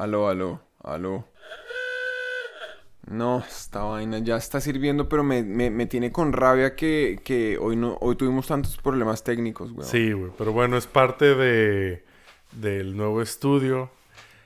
[0.00, 1.26] Aló, aló, aló.
[3.06, 7.58] No, esta vaina ya está sirviendo, pero me, me- me tiene con rabia que, que
[7.58, 9.84] hoy no hoy tuvimos tantos problemas técnicos, weón.
[9.84, 12.04] Sí, güey, pero bueno, es parte de
[12.52, 13.90] del nuevo estudio.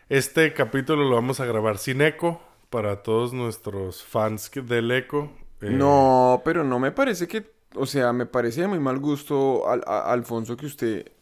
[0.08, 2.40] Este capítulo lo vamos a grabar sin eco
[2.70, 5.30] para todos nuestros fans del eco.
[5.60, 9.68] Eh, No, pero no me parece que, o sea, me parece de muy mal gusto,
[9.68, 11.12] Al- a- Alfonso, que usted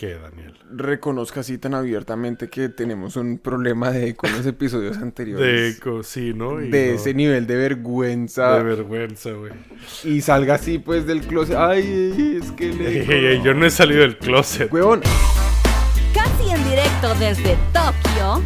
[0.00, 0.54] ¿Qué, Daniel?
[0.72, 5.46] reconozca así tan abiertamente que tenemos un problema de eco en los episodios anteriores.
[5.46, 6.58] De eco, sí, ¿no?
[6.62, 8.56] Y de no- ese nivel de vergüenza.
[8.56, 9.52] de vergüenza, güey.
[10.04, 11.54] y salga así, pues, del closet.
[11.58, 13.00] Ay, es que Ey, le...
[13.02, 14.72] ey, ey, yo no he salido del closet.
[14.72, 15.02] Huevón.
[16.14, 18.42] Casi en directo desde Tokio,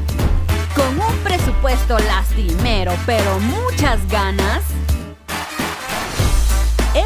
[0.75, 4.64] con un presupuesto lastimero pero muchas ganas.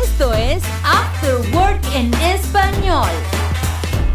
[0.05, 3.09] Esto es After Work en español,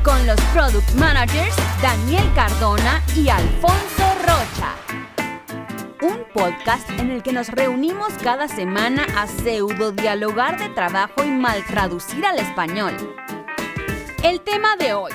[0.04, 4.76] con los product managers Daniel Cardona y Alfonso Rocha.
[6.02, 11.32] Un podcast en el que nos reunimos cada semana a pseudo dialogar de trabajo y
[11.32, 12.94] mal traducir al español.
[14.24, 15.12] El tema de hoy.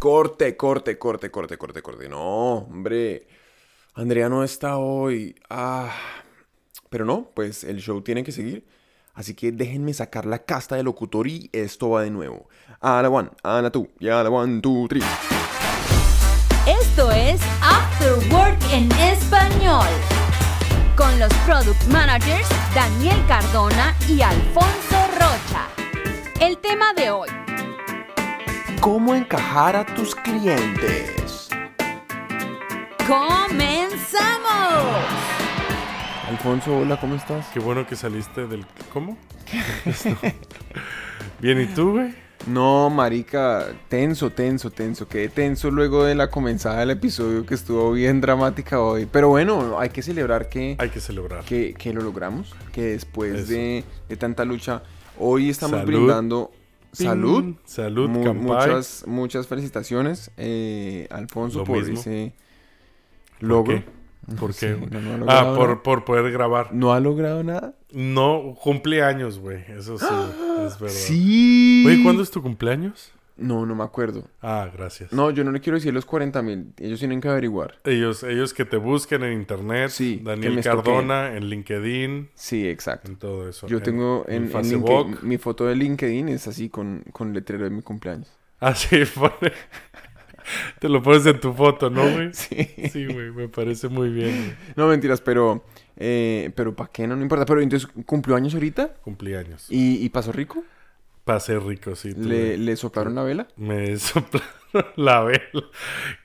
[0.00, 2.08] Corte, corte, corte, corte, corte, corte.
[2.08, 3.28] No, hombre.
[3.94, 5.36] Andrea no está hoy.
[5.48, 5.94] Ah.
[6.90, 8.66] Pero no, pues el show tiene que seguir.
[9.18, 12.48] Así que déjenme sacar la casta de locutor y esto va de nuevo.
[12.80, 15.02] A la one, a la two, y a la one, two, three.
[16.64, 19.88] Esto es After Work en español.
[20.94, 25.66] Con los product managers Daniel Cardona y Alfonso Rocha.
[26.40, 27.28] El tema de hoy.
[28.80, 31.48] ¿Cómo encajar a tus clientes?
[33.08, 33.58] ¡Comenzamos!
[36.28, 37.46] Alfonso, hola, ¿cómo estás?
[37.54, 38.66] Qué bueno que saliste del...
[38.92, 39.16] ¿Cómo?
[41.40, 42.14] Bien, ¿y tú, güey?
[42.46, 45.08] No, marica, tenso, tenso, tenso.
[45.08, 49.06] Quedé tenso luego de la comenzada del episodio que estuvo bien dramática hoy.
[49.10, 51.44] Pero bueno, hay que celebrar que, Hay que celebrar.
[51.44, 52.54] que, que lo logramos.
[52.72, 54.82] Que después de, de tanta lucha,
[55.18, 55.86] hoy estamos Salud.
[55.92, 56.50] brindando
[56.96, 57.06] Ping.
[57.06, 57.54] salud.
[57.64, 61.98] Salud, Mu- muchas, muchas felicitaciones, eh, Alfonso, Lo por mismo.
[62.00, 62.32] ese
[63.40, 63.82] ¿Por logro.
[64.38, 64.74] ¿Por qué?
[64.74, 64.90] güey?
[64.90, 65.82] no, no ha ah, por, nada.
[65.82, 66.72] por poder grabar.
[66.74, 67.74] ¿No ha logrado nada?
[67.92, 69.64] No, cumpleaños, güey.
[69.68, 70.04] Eso sí,
[70.66, 70.94] es verdad.
[70.94, 71.84] Sí.
[71.86, 73.12] Oye, ¿cuándo es tu cumpleaños?
[73.36, 74.24] No, no me acuerdo.
[74.42, 75.12] Ah, gracias.
[75.12, 76.72] No, yo no le quiero decir los 40 mil.
[76.76, 77.76] Ellos tienen que averiguar.
[77.84, 83.08] Ellos, ellos que te busquen en internet, Sí, Daniel Cardona, en LinkedIn, Sí, exacto.
[83.08, 83.68] en todo eso.
[83.68, 84.88] Yo En- tengo en, en Facebook.
[84.90, 88.28] LinkedIn- mi foto de LinkedIn es así con, con letrero de mi cumpleaños.
[88.60, 89.52] Ah, sí, pone-
[90.78, 92.30] Te lo pones en tu foto, ¿no, güey?
[92.32, 92.68] Sí.
[92.92, 94.36] Sí, güey, me parece muy bien.
[94.36, 94.56] güey.
[94.76, 95.64] No, mentiras, pero...
[95.96, 97.06] Eh, pero ¿para qué?
[97.06, 97.44] No, no importa.
[97.44, 98.94] Pero entonces, ¿cumplió años ahorita?
[99.02, 99.66] Cumpleaños.
[99.68, 100.64] ¿Y, y pasó rico?
[101.24, 102.12] Pasé rico, sí.
[102.14, 103.48] ¿Le, ¿Le soplaron la vela?
[103.56, 104.48] Me soplaron
[104.96, 105.40] la vela.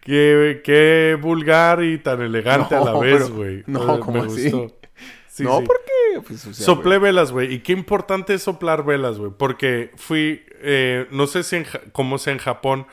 [0.01, 3.63] Qué, qué vulgar y tan elegante a la vez, güey.
[3.67, 4.50] no, Eh, ¿cómo me así?
[4.51, 4.78] gustó.
[5.28, 5.66] Sí, no, sí.
[5.66, 6.28] porque...
[6.28, 7.51] Pues, o sea, Soplé velas, güey.
[7.53, 9.31] Y qué importante es soplar velas, güey.
[9.35, 12.85] Porque fui, eh, no sé si en, cómo sea en Japón,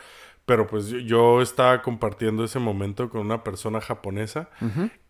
[0.51, 4.49] pero pues yo, yo estaba compartiendo ese momento con una persona japonesa.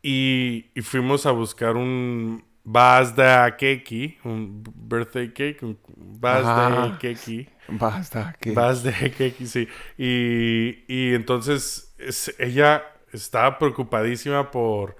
[0.02, 5.78] y, y fuimos a buscar un birthday cake, un birthday cake, un
[6.22, 6.98] Ajá.
[7.00, 7.48] cake.
[7.68, 8.50] Basta, que...
[8.50, 9.66] Birthday cake, sí.
[9.96, 14.96] Y, y entonces es- ella estaba preocupadísima por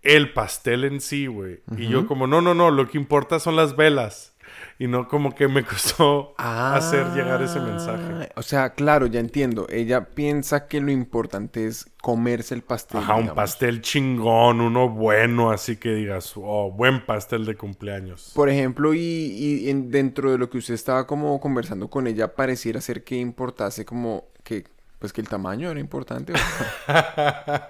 [0.00, 1.60] el pastel en sí, güey.
[1.76, 4.34] Y yo como, no, no, no, lo que importa son las velas.
[4.80, 8.02] Y no como que me costó hacer llegar ese mensaje.
[8.20, 9.66] Ah, O sea, claro, ya entiendo.
[9.70, 13.00] Ella piensa que lo importante es comerse el pastel.
[13.00, 13.36] Ajá, un digamos.
[13.36, 18.30] pastel chingón, uno bueno, así que digas, oh, buen pastel de cumpleaños.
[18.36, 22.34] Por ejemplo, y, y en- dentro de lo que usted estaba como conversando con ella,
[22.36, 24.62] pareciera ser que importase como que,
[25.00, 26.34] pues que el tamaño era importante.
[26.34, 26.36] ¿o?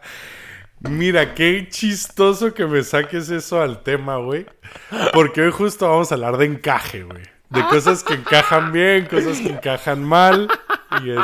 [0.81, 4.47] Mira, qué chistoso que me saques eso al tema, güey.
[5.13, 7.23] Porque hoy justo vamos a hablar de encaje, güey.
[7.51, 10.49] De cosas que encajan bien, cosas que encajan mal
[11.03, 11.23] y eso.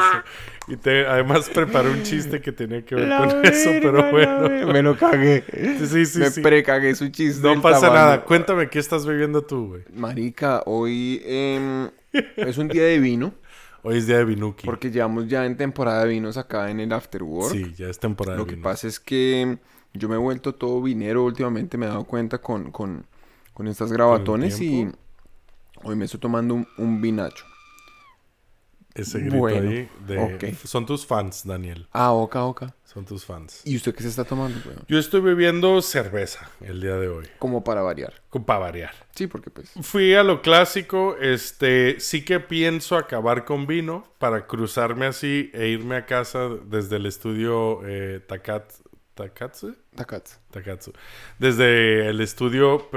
[0.66, 4.72] Y te, además preparé un chiste que tenía que ver La con eso, pero bueno.
[4.72, 5.44] Me lo cagué.
[5.86, 6.40] Sí, sí, Me sí.
[6.40, 7.46] precagué su chiste.
[7.46, 7.94] No pasa tamaño.
[7.94, 8.24] nada.
[8.24, 9.82] Cuéntame qué estás bebiendo tú, güey.
[9.92, 11.90] Marica, hoy em,
[12.36, 13.34] es un día de vino.
[13.84, 14.66] Hoy es día de Binuki.
[14.66, 17.52] Porque llevamos ya en temporada de vinos acá en el After Work.
[17.52, 18.64] Sí, ya es temporada Lo de que vinos.
[18.64, 19.58] pasa es que
[19.92, 23.06] yo me he vuelto todo vinero últimamente, me he dado cuenta con, con,
[23.52, 24.88] con estas grabatones y
[25.84, 27.46] hoy me estoy tomando un, un vinacho.
[28.94, 29.88] ese grito Bueno, ahí.
[30.06, 30.44] De, ok.
[30.64, 31.88] Son tus fans, Daniel.
[31.92, 32.74] Ah, oca, oca.
[32.94, 33.60] Son tus fans.
[33.64, 34.56] ¿Y usted qué se está tomando?
[34.86, 37.26] Yo estoy bebiendo cerveza el día de hoy.
[37.40, 38.14] Como para variar.
[38.46, 38.94] Para variar.
[39.16, 39.72] Sí, porque pues...
[39.82, 45.66] Fui a lo clásico, este, sí que pienso acabar con vino para cruzarme así e
[45.70, 48.72] irme a casa desde el estudio eh, Takat,
[49.14, 49.76] Takatsu.
[49.94, 50.40] Takats.
[50.52, 50.92] Takatsu.
[51.38, 52.90] Desde el estudio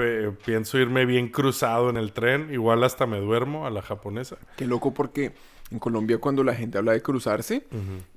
[0.46, 4.38] pienso irme bien cruzado en el tren, igual hasta me duermo a la japonesa.
[4.58, 5.34] Qué loco porque
[5.72, 7.68] en Colombia cuando la gente habla de cruzarse,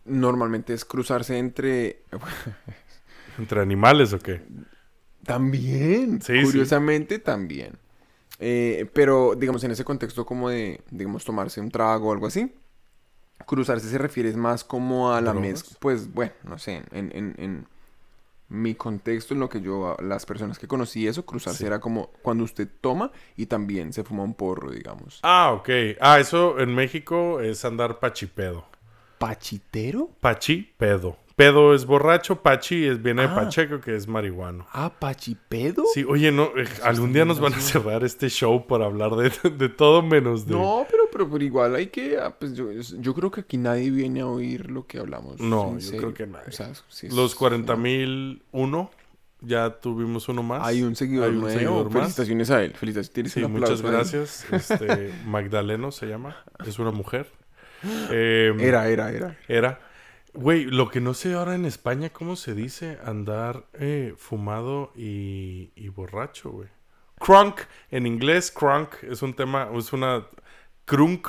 [0.05, 2.03] normalmente es cruzarse entre...
[3.39, 4.43] ¿Entre animales o qué?
[5.25, 6.43] También, Sí, sí.
[6.45, 7.79] curiosamente también.
[8.39, 12.55] Eh, pero, digamos, en ese contexto como de, digamos, tomarse un trago o algo así,
[13.47, 15.77] cruzarse se refiere más como a la mezcla.
[15.81, 17.67] Pues, bueno, no sé, en, en, en
[18.51, 21.67] mi contexto, en lo que yo, las personas que conocí eso, cruzarse Sí.
[21.67, 25.21] era como cuando usted toma y también se fuma un porro, digamos.
[25.23, 25.69] Ah, ok.
[26.01, 28.67] Ah, eso en México es andar pachipedo.
[29.19, 30.11] ¿Pachitero?
[30.21, 31.17] Pachipedo.
[31.37, 33.35] Pedo es borracho, pachi es, viene de Ah.
[33.35, 34.67] pacheco, que es marihuano.
[34.73, 35.85] Ah, ¿pachipedo?
[35.95, 39.31] Sí, oye, no, eh, algún día nos van a cerrar este show por hablar de,
[39.51, 40.53] de todo menos de...
[40.55, 43.91] No, pero, pero, pero igual hay que, ah, pues yo, yo creo que aquí nadie
[43.91, 45.39] viene a oír lo que hablamos.
[45.39, 46.01] No, yo serio.
[46.01, 46.49] creo que nadie.
[46.49, 48.91] O sea, sí Los 40.001,
[49.43, 50.67] ya tuvimos uno más.
[50.67, 51.59] Hay un seguidor Hay un nuevo.
[51.59, 51.93] seguidor más.
[51.93, 52.73] Felicitaciones a él.
[52.75, 53.33] Felicitaciones.
[53.33, 54.47] Sí, muchas gracias.
[54.51, 56.37] Este, Magdaleno se llama,
[56.67, 57.27] es una mujer.
[58.11, 59.39] Eh, Era, era, era.
[59.47, 59.81] Era.
[60.33, 65.71] Güey, lo que no sé ahora en España, ¿cómo se dice andar eh, fumado y,
[65.75, 66.69] y borracho, güey?
[67.19, 70.25] Crunk, en inglés, crunk es un tema, es una...
[70.91, 71.29] Crunk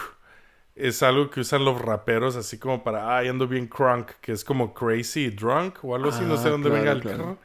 [0.75, 4.45] es algo que usan los raperos así como para, ay, ando bien crunk, que es
[4.45, 7.05] como crazy drunk o algo así, no sé Ah, dónde claro, venga el claro.
[7.05, 7.39] crr,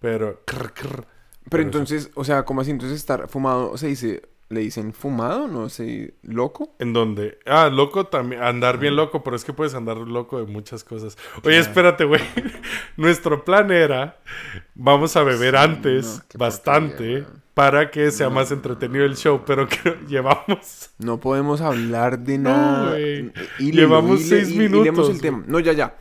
[0.00, 0.42] pero...
[0.44, 1.06] crr, crr.
[1.48, 2.70] Pero entonces, o sea, ¿cómo así?
[2.70, 6.74] Entonces estar fumado, se dice, le dicen fumado, no sé, loco.
[6.78, 7.38] ¿En dónde?
[7.46, 8.42] Ah, loco también.
[8.42, 11.18] Andar bien loco, pero es que puedes andar loco de muchas cosas.
[11.44, 12.20] Oye, espérate, güey.
[12.96, 14.18] Nuestro plan era,
[14.74, 19.42] vamos a beber Sí, antes no, bastante porquería, para que sea más entretenido el show,
[19.44, 20.90] pero que llevamos...
[20.98, 22.90] No podemos hablar de nada.
[22.90, 23.32] güey.
[23.58, 25.44] Hílelo, Llevamos seis minutos, el tema.
[25.46, 25.94] No, ya, ya.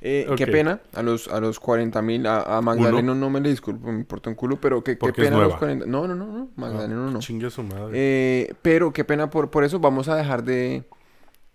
[0.00, 3.50] Eh, Qué pena, a los, a los 40 mil, a, a Magdaleno no me le
[3.50, 5.58] disculpo, me importa un culo, pero qué, qué pena a los nueva.
[5.58, 5.86] 40.
[5.86, 7.18] No, no, no, no, Magdaleno no.
[7.20, 7.90] Chingue su madre.
[7.94, 10.84] Eh, pero qué pena por, por eso vamos a dejar de,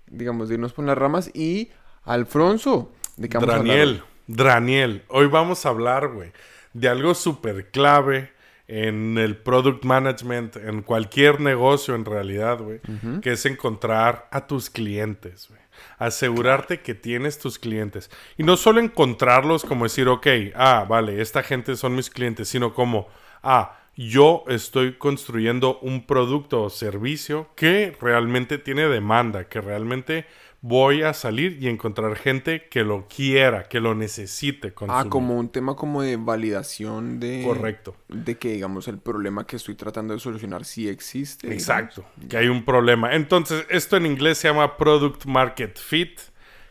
[0.08, 1.30] digamos, de irnos por las ramas.
[1.34, 1.70] Y
[2.04, 6.32] Alfonso, ¿de qué vamos a hablar Daniel, Daniel, hoy vamos a hablar, güey,
[6.74, 8.32] de algo súper clave
[8.68, 12.80] en el product management, en cualquier negocio en realidad, güey,
[13.22, 15.61] que es encontrar a tus clientes, güey.
[16.02, 18.10] Asegurarte que tienes tus clientes.
[18.36, 22.74] Y no solo encontrarlos como decir, ok, ah, vale, esta gente son mis clientes, sino
[22.74, 23.08] como,
[23.44, 30.26] ah, yo estoy construyendo un producto o servicio que realmente tiene demanda, que realmente
[30.62, 35.08] voy a salir y encontrar gente que lo quiera, que lo necesite consumir.
[35.08, 37.44] Ah, como un tema como de validación de...
[37.44, 37.96] Correcto.
[38.08, 41.48] De que, digamos, el problema que estoy tratando de solucionar sí existe.
[41.48, 41.64] digamos.
[41.64, 43.16] Exacto, que hay un problema.
[43.16, 46.20] Entonces, esto en inglés se llama Product Market Fit,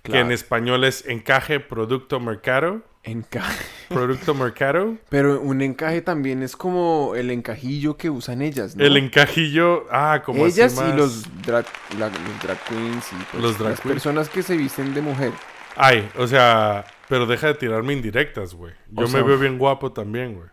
[0.03, 2.83] que en español es encaje producto mercado.
[3.03, 3.65] Encaje.
[3.89, 4.97] Producto mercado.
[5.09, 8.85] Pero un encaje también es como el encajillo que usan ellas, ¿no?
[8.85, 11.65] El encajillo, ah, como así ellas y más- los drag,
[11.99, 13.95] la- los drag queens y pues, Los drag las queens.
[13.95, 15.33] personas que se visten de mujer.
[15.77, 18.75] Ay, o sea, pero deja de tirarme indirectas, güey.
[18.91, 20.49] Yo O me sea- veo bien guapo también, güey.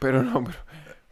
[0.00, 0.58] Pero no, pero...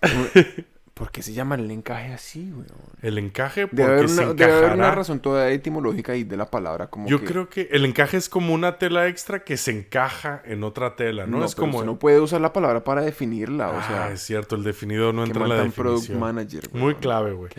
[1.01, 2.67] ¿Por qué se llama el encaje así, güey?
[3.01, 6.37] El encaje porque Debe haber, se una, debe haber una razón toda etimológica ahí de
[6.37, 7.25] la palabra, como Yo que...
[7.25, 11.25] creo que el encaje es como una tela extra que se encaja en otra tela,
[11.27, 11.39] ¿no?
[11.39, 11.79] No, es pero como...
[11.79, 14.13] usted no puede usar la palabra para definirla, o Ah, sea...
[14.13, 16.21] es cierto, el definido no entra en la tan product definición.
[16.21, 16.69] manager.
[16.75, 17.51] Muy clave, güey.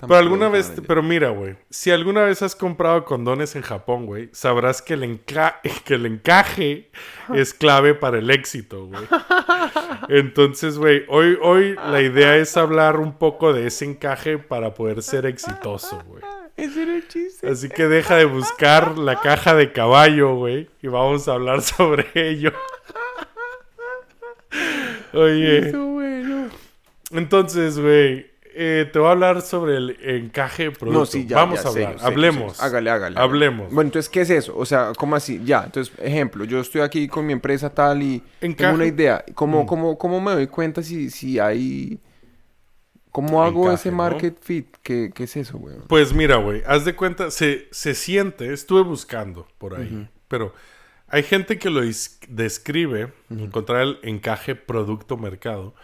[0.00, 0.86] Pero alguna vez, manager.
[0.88, 5.02] pero mira, güey, si alguna vez has comprado condones en Japón, güey, sabrás que el,
[5.02, 6.90] enca- que el encaje
[7.34, 9.02] es clave para el éxito, güey.
[10.08, 15.02] Entonces, güey, hoy, hoy la idea es hablar un poco de ese encaje para poder
[15.02, 16.22] ser exitoso, güey.
[16.56, 17.46] Ese era el chiste.
[17.50, 22.06] Así que deja de buscar la caja de caballo, güey, y vamos a hablar sobre
[22.14, 22.50] ello.
[25.12, 26.48] Oye, Eso, bueno.
[27.10, 31.00] entonces, güey, eh, te voy a hablar sobre el encaje producto.
[31.00, 32.52] No, sí, ya, Vamos ya, a hablar, serio, hablemos.
[32.56, 32.66] serio.
[32.66, 33.20] Hágale, hágale.
[33.20, 33.66] Hablemos.
[33.72, 34.56] Bueno, entonces, ¿qué es eso?
[34.56, 35.40] O sea, ¿cómo así?
[35.44, 38.54] Ya, entonces, ejemplo, yo estoy aquí con mi empresa tal y Encaje.
[38.64, 39.24] tengo una idea.
[39.34, 39.66] ¿Cómo, Mm.
[39.66, 41.98] cómo, cómo me doy cuenta si, si hay...
[43.16, 43.96] ¿Cómo hago Encaje, ese ¿no?
[43.96, 44.76] market fit?
[44.82, 45.76] ¿Qué, qué es eso, güey?
[45.88, 50.52] Pues mira, güey, haz de cuenta, se, se siente, estuve buscando por ahí, pero
[51.08, 51.80] hay gente que lo
[52.28, 55.74] describe, encontrar el encaje producto-mercado,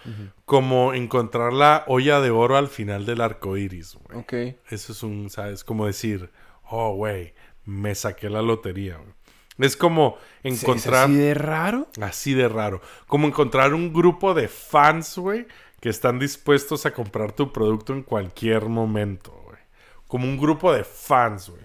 [0.44, 4.18] como encontrar la olla de oro al final del arco iris, güey.
[4.18, 4.58] Ok.
[4.68, 5.64] Eso es un, ¿sabes?
[5.64, 6.28] Como decir,
[6.68, 7.32] oh, güey,
[7.64, 9.14] me saqué la lotería, güey.
[9.56, 11.04] Es como ¿Es encontrar...
[11.04, 11.88] así de raro?
[11.98, 12.82] Así de raro.
[13.06, 15.46] Como encontrar un grupo de fans, güey,
[15.82, 19.58] que están dispuestos a comprar tu producto en cualquier momento, güey.
[20.06, 21.64] Como un grupo de fans, güey.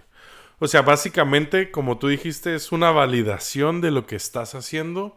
[0.57, 5.15] O sea, básicamente, como tú dijiste, es una validación de lo que estás haciendo,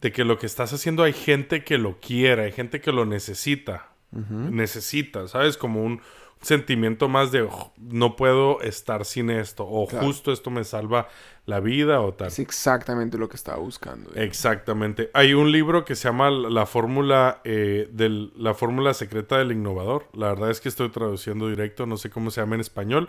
[0.00, 3.06] de que lo que estás haciendo hay gente que lo quiere, hay gente que lo
[3.06, 3.92] necesita.
[4.10, 5.56] Necesita, ¿sabes?
[5.56, 6.02] Como un
[6.42, 10.06] sentimiento más de "Oh, no puedo estar sin esto, o Claro.
[10.06, 11.08] justo esto me salva
[11.46, 12.28] la vida, o tal.
[12.28, 14.10] Es exactamente lo que estaba buscando.
[14.14, 15.10] Exactamente.
[15.14, 20.06] Hay un libro que se llama La fórmula eh, del la fórmula secreta del innovador.
[20.14, 23.08] La verdad es que estoy traduciendo directo, no sé cómo se llama en español,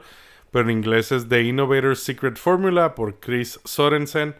[0.52, 4.36] pero en inglés es The Innovator's Secret Formula por Chris Sorensen,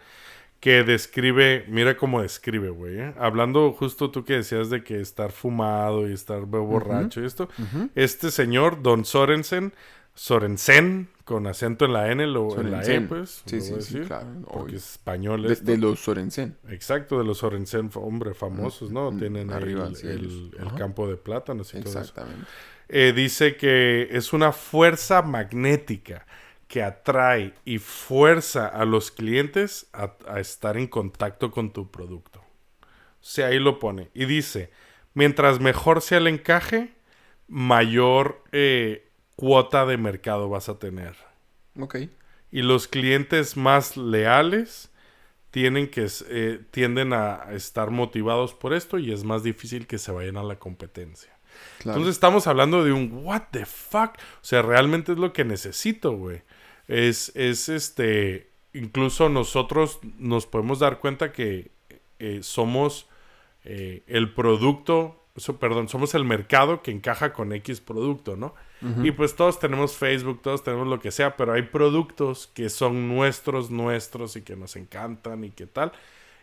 [0.64, 2.98] que describe, mira cómo describe, güey.
[2.98, 3.14] ¿eh?
[3.20, 7.50] Hablando justo tú que decías de que estar fumado y estar borracho y esto,
[7.96, 9.74] este señor, Don Sorensen,
[10.16, 13.44] Sorensen, con acento en la N, lo, en la E, pues.
[13.46, 14.26] Sí, sí, sí, claro.
[14.50, 16.56] Porque es español De, los Sorensen.
[16.70, 19.12] Exacto, de los Sorensen, hombre, famosos, ¿no?
[19.12, 22.00] Mm, Tienen arriba, el, campo de plátanos y todo eso.
[22.00, 22.46] Exactamente.
[22.88, 26.26] Eh, dice que es una fuerza magnética
[26.74, 32.40] que atrae y fuerza a los clientes a, a estar en contacto con tu producto.
[32.40, 32.46] O
[33.20, 34.10] sea, ahí lo pone.
[34.16, 34.72] Y dice,
[35.14, 36.96] mientras mejor sea el encaje,
[37.48, 41.16] mayor eh, cuota de mercado vas a tener.
[41.80, 41.96] Ok.
[42.50, 44.90] Y los clientes más leales
[45.52, 50.12] tienen que, eh, tienden a estar motivados por esto y es más difícil que se
[50.12, 51.38] vayan a la competencia.
[51.78, 52.00] Claro.
[52.00, 54.16] Entonces estamos hablando de un what the fuck.
[54.18, 56.42] O sea, realmente es lo que necesito, güey.
[56.88, 58.50] Es, es este.
[58.74, 61.72] Incluso nosotros nos podemos dar cuenta que
[62.20, 63.08] eh, somos
[63.66, 65.20] eh, el producto.
[65.38, 68.54] so- perdón, somos el mercado que encaja con X producto, ¿no?
[69.06, 73.08] Y pues todos tenemos Facebook, todos tenemos lo que sea, pero hay productos que son
[73.08, 75.94] nuestros, nuestros y que nos encantan y qué tal.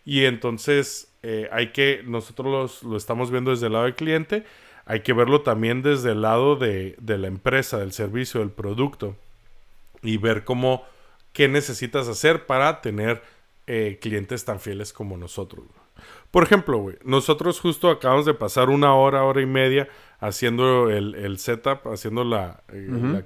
[0.06, 4.44] Y entonces eh, hay que, nosotros los- lo estamos viendo desde el lado del cliente,
[4.86, 9.16] hay que verlo también desde el lado de, de la empresa, del servicio, del producto.
[10.02, 10.84] Y ver cómo,
[11.32, 13.22] qué necesitas hacer para tener
[13.66, 15.66] eh, clientes tan fieles como nosotros.
[15.66, 15.80] güey.
[16.30, 19.88] Por ejemplo, güey, nosotros justo acabamos de pasar una hora, hora y media
[20.20, 23.22] haciendo el, el setup, haciendo la, eh,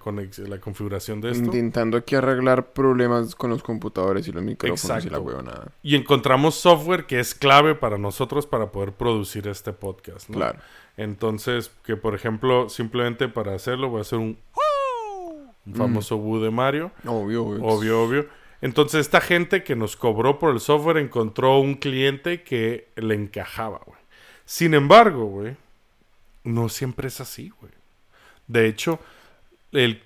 [0.47, 1.45] la, configuración de esto.
[1.45, 5.73] Intentando aquí arreglar problemas con los computadores y los micrófonos y la huevonada.
[5.83, 10.31] Y encontramos software que es clave para nosotros para poder producir este podcast.
[10.31, 10.37] ¿no?
[10.37, 10.61] Claro.
[10.97, 14.38] Entonces, que por ejemplo, simplemente para hacerlo voy a hacer un,
[15.66, 16.92] un famoso Woo de Mario.
[17.06, 17.64] Obvio, obvio.
[17.64, 18.26] Obvio, obvio.
[18.61, 23.80] Entonces, esta gente que nos cobró por el software encontró un cliente que le encajaba,
[23.85, 23.99] güey.
[24.47, 25.56] Sin embargo, güey,
[26.44, 27.73] no siempre es así, güey.
[28.47, 29.00] De hecho,
[29.73, 30.02] el,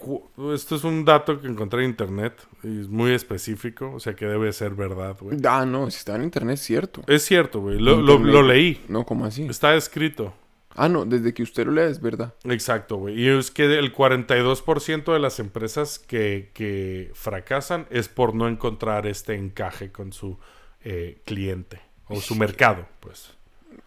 [0.54, 4.26] esto es un dato que encontré en internet y es muy específico, o sea que
[4.26, 5.36] debe ser verdad, güey.
[5.44, 7.02] Ah, no, si está en internet es cierto.
[7.06, 7.78] Es cierto, güey.
[7.78, 8.82] Lo, lo- lo leí.
[8.88, 9.42] No, ¿cómo así?
[9.44, 10.32] Está escrito.
[10.74, 12.34] Ah, no, desde que usted lo lea es verdad.
[12.44, 13.20] Exacto, güey.
[13.20, 19.06] Y es que el 42% de las empresas que, que fracasan es por no encontrar
[19.06, 20.38] este encaje con su
[20.82, 23.34] eh, cliente o su mercado, pues.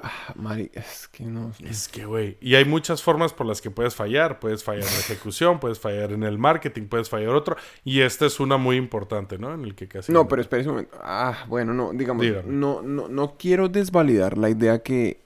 [0.03, 1.51] Ah, Mari, es que no.
[1.63, 2.38] Es que, güey.
[2.41, 4.39] Y hay muchas formas por las que puedes fallar.
[4.39, 7.55] Puedes fallar en la ejecución, puedes fallar en el marketing, puedes fallar otro.
[7.83, 9.53] Y esta es una muy importante, ¿no?
[9.53, 10.11] En el que casi.
[10.11, 10.97] No, pero espere un momento.
[11.01, 12.51] Ah, bueno, no, digamos, Dígame.
[12.51, 15.21] no, no, no quiero desvalidar la idea que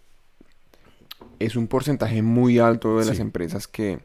[1.39, 3.99] es un porcentaje muy alto de las empresas que,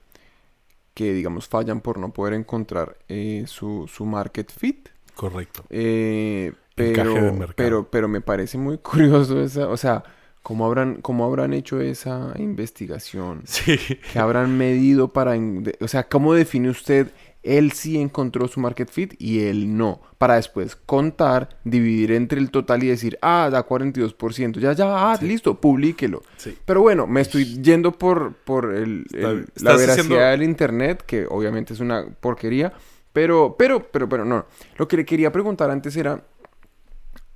[0.94, 4.88] que, digamos, fallan por no poder encontrar eh, su, su market fit.
[5.14, 5.64] Correcto.
[5.70, 7.54] Eh, Encaje pero, de mercado.
[7.56, 10.02] pero, pero me parece muy curioso esa, o sea,
[10.42, 13.42] ¿cómo habrán, cómo habrán hecho esa investigación?
[13.46, 13.76] Sí.
[14.12, 15.34] ¿Qué habrán medido para,
[15.80, 17.08] o sea, cómo define usted
[17.42, 20.00] él sí encontró su market fit y él no?
[20.18, 25.18] Para después contar, dividir entre el total y decir, ah, da 42%, ya, ya, ah,
[25.22, 26.22] listo, publíquelo.
[26.36, 26.56] Sí.
[26.66, 31.72] Pero bueno, me estoy yendo por, por el, la veracidad diciendo- del internet, que obviamente
[31.72, 32.72] es una porquería.
[33.12, 34.46] Pero, pero, pero, pero, no.
[34.76, 36.22] Lo que le quería preguntar antes era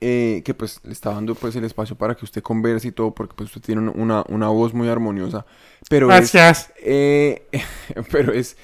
[0.01, 3.15] eh, que pues le está dando pues el espacio para que usted converse y todo,
[3.15, 5.47] porque pues usted tiene un- una, una voz muy armoniosa.
[5.89, 6.73] Pero es, Gracias.
[6.83, 7.47] eh,
[8.13, 8.57] pero es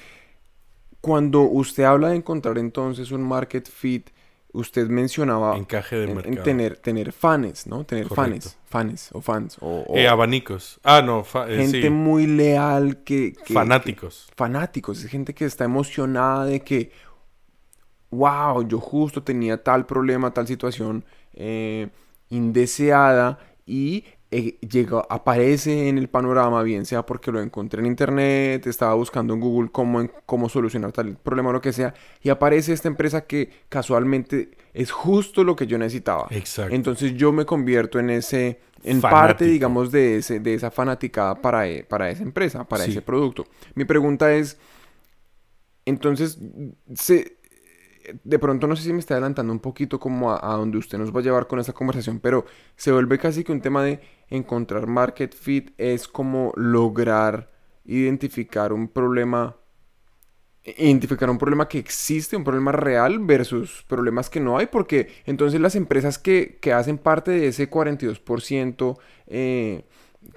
[1.01, 4.09] cuando usted habla de encontrar entonces un market fit,
[4.53, 6.43] usted mencionaba Encaje de en- en mercado.
[6.43, 7.83] tener, tener fans, ¿no?
[7.85, 8.49] Tener Correcto.
[8.49, 10.79] fans, fans o fans o, o Eh, abanicos.
[10.83, 11.21] Ah, no.
[11.47, 11.89] eh, gente sí.
[11.89, 14.27] muy leal que, que- Fanáticos.
[14.29, 16.91] que- fanáticos, es gente que está emocionada de que
[18.09, 21.87] wow, yo justo tenía tal problema, tal situación eh,
[22.29, 24.03] indeseada y
[24.33, 29.33] eh, llega, aparece en el panorama, bien sea porque lo encontré en internet, estaba buscando
[29.33, 33.25] en Google cómo, cómo solucionar tal problema o lo que sea, y aparece esta empresa
[33.25, 36.27] que casualmente es justo lo que yo necesitaba.
[36.31, 36.73] Exacto.
[36.73, 39.09] Entonces yo me convierto en ese, en Fanático.
[39.09, 42.91] parte, digamos, de, ese, de esa fanaticada para, e- para esa empresa, para Sí.
[42.91, 43.45] ese producto.
[43.75, 44.57] Mi pregunta es,
[45.85, 46.37] entonces,
[46.95, 47.37] se,
[48.23, 50.97] de pronto no sé si me está adelantando un poquito como a, a donde usted
[50.97, 52.45] nos va a llevar con esta conversación, pero
[52.75, 53.99] se vuelve casi que un tema de
[54.31, 57.51] encontrar market fit es como lograr
[57.85, 59.57] identificar un problema,
[60.63, 65.59] identificar un problema que existe, un problema real versus problemas que no hay, porque entonces
[65.59, 68.97] las empresas que, que hacen parte de ese 42%
[69.27, 69.85] eh,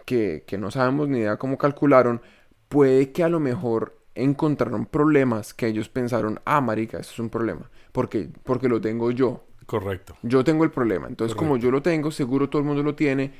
[0.04, 2.20] que, que no sabemos ni idea cómo calcularon,
[2.68, 7.30] puede que a lo mejor encontraron problemas que ellos pensaron, ah, marica, esto es un
[7.30, 10.16] problema, porque, porque lo tengo yo, Correcto.
[10.22, 11.08] yo tengo el problema.
[11.08, 13.32] Entonces, como yo lo tengo, seguro todo el mundo lo tiene,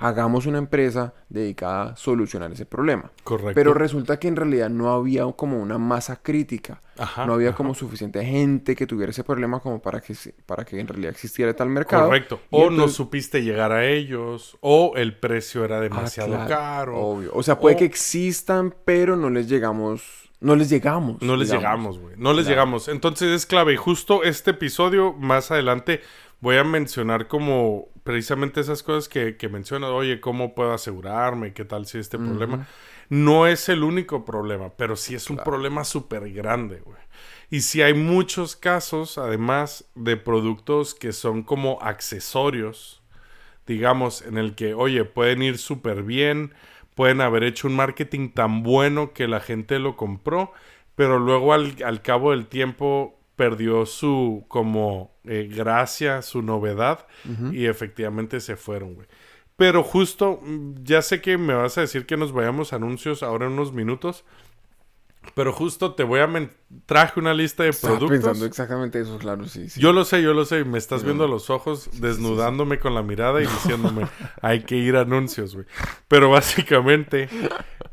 [0.00, 3.10] hagamos una empresa dedicada a solucionar ese problema.
[3.24, 3.52] Correcto.
[3.54, 6.80] Pero resulta que en realidad no había como una masa crítica.
[6.98, 7.56] Ajá, no había ajá.
[7.56, 10.14] como suficiente gente que tuviera ese problema como para que,
[10.46, 12.06] para que en realidad existiera tal mercado.
[12.06, 12.40] Correcto.
[12.50, 16.98] Y O no supiste llegar a ellos, o el precio era Ah, demasiado claro, caro.
[16.98, 17.30] Obvio.
[17.34, 20.28] O sea, puede o- que existan, pero no les llegamos.
[20.40, 21.20] No les llegamos.
[21.20, 21.62] No les digamos.
[21.62, 22.14] llegamos, güey.
[22.16, 22.48] No les Claro.
[22.62, 22.88] llegamos.
[22.88, 23.74] Entonces es clave.
[23.74, 26.00] Y justo este episodio, más adelante,
[26.40, 29.90] voy a mencionar como precisamente esas cosas que, que mencionas.
[29.90, 31.52] Oye, ¿cómo puedo asegurarme?
[31.52, 32.66] ¿Qué tal si este problema?
[33.08, 36.98] No es el único problema, pero sí es un problema súper grande, güey.
[37.50, 43.02] Y si hay muchos casos, además, de productos que son como accesorios,
[43.66, 46.54] digamos, en el que, oye, pueden ir súper bien,
[46.94, 50.52] pueden haber hecho un marketing tan bueno que la gente lo compró,
[50.94, 57.06] pero luego al, al cabo del tiempo perdió su como eh, gracia, su novedad
[57.52, 59.06] y efectivamente se fueron, güey.
[59.56, 63.22] Pero justo, mm, ya sé que me vas a decir que nos vayamos a anuncios
[63.22, 64.26] ahora en unos minutos,
[65.34, 66.28] pero justo te voy a...
[66.84, 68.18] traje una lista de Estaba productos.
[68.18, 69.70] pensando exactamente eso, claro, sí.
[69.70, 69.80] sí.
[69.80, 70.66] Yo lo sé, yo lo sé.
[70.66, 74.06] Me estás viendo a los ojos, desnudándome con la mirada y diciéndome,
[74.42, 75.66] hay que ir a anuncios, güey.
[76.08, 77.30] Pero básicamente,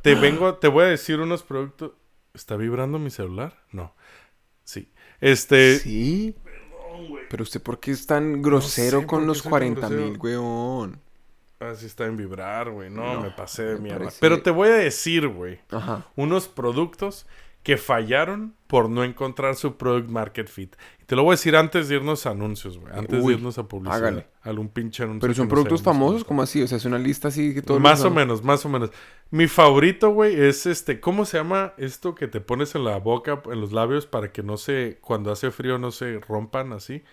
[0.02, 1.94] te vengo, te voy a decir unos productos.
[2.34, 3.64] ¿Está vibrando mi celular?
[3.72, 3.96] No.
[5.20, 5.28] Sí.
[5.28, 5.80] Este.
[5.80, 6.36] Sí.
[7.30, 11.00] Pero usted, ¿por qué es tan grosero sé con los soy tan 40 mil, weón?
[11.60, 12.90] Así está en vibrar, güey.
[12.90, 14.00] No, No, me pasé de me mierda.
[14.00, 16.06] parece- Pero te voy a decir, güey, Ajá.
[16.16, 17.26] unos productos
[17.64, 20.76] que fallaron por no encontrar su product market fit.
[21.08, 22.94] Te lo voy a decir antes de irnos a anuncios, güey.
[22.94, 23.96] Antes Uy, de irnos a publicidad.
[23.98, 24.28] hágale.
[24.44, 25.22] Algún pinche anuncio.
[25.22, 26.62] Pero son productos famosos, como así?
[26.62, 28.92] O sea, es una lista así que todos Más o menos, más o menos.
[29.32, 31.00] Mi favorito, güey, es este.
[31.00, 34.44] ¿Cómo se llama esto que te pones en la boca, en los labios, para que
[34.44, 34.98] no se.
[35.00, 37.04] Cuando hace frío no se rompan así?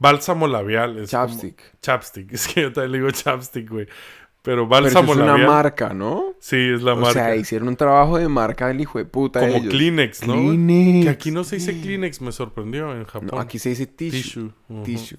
[0.00, 0.98] Bálsamo labial.
[0.98, 1.62] Es como- Chapstick.
[1.80, 2.32] Chapstick.
[2.32, 3.86] Es que yo también le digo chapstick, güey.
[4.46, 6.34] Pero Pero eso bálsamo es una marca, ¿no?
[6.38, 7.12] Sí, es la o marca.
[7.12, 9.70] sea, hicieron un trabajo de marca del hijo de puta Como ellos.
[9.74, 10.34] Kleenex, ¿no?
[10.34, 11.04] Kleenex.
[11.04, 13.28] Que aquí no se dice Kleenex, me sorprendió en Japón.
[13.32, 14.52] No, aquí se dice tissue.
[14.68, 14.84] Tissue.
[14.84, 15.18] Tissue.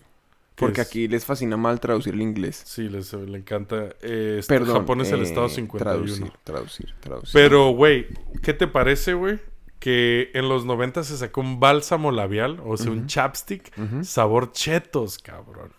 [0.55, 2.63] Porque es- aquí les fascina mal traducir el inglés.
[2.65, 3.89] Sí, les le encanta.
[4.01, 4.77] Eh, este, Perdón.
[4.77, 5.77] Japón es el eh, estado 51.
[5.83, 7.29] Traducir, traducir, traducir.
[7.33, 8.07] Pero, güey,
[8.41, 9.39] ¿qué te parece, güey?
[9.79, 13.71] Que en los 90 se sacó un bálsamo labial, o sea, un chapstick,
[14.03, 15.71] sabor chetos, cabrón.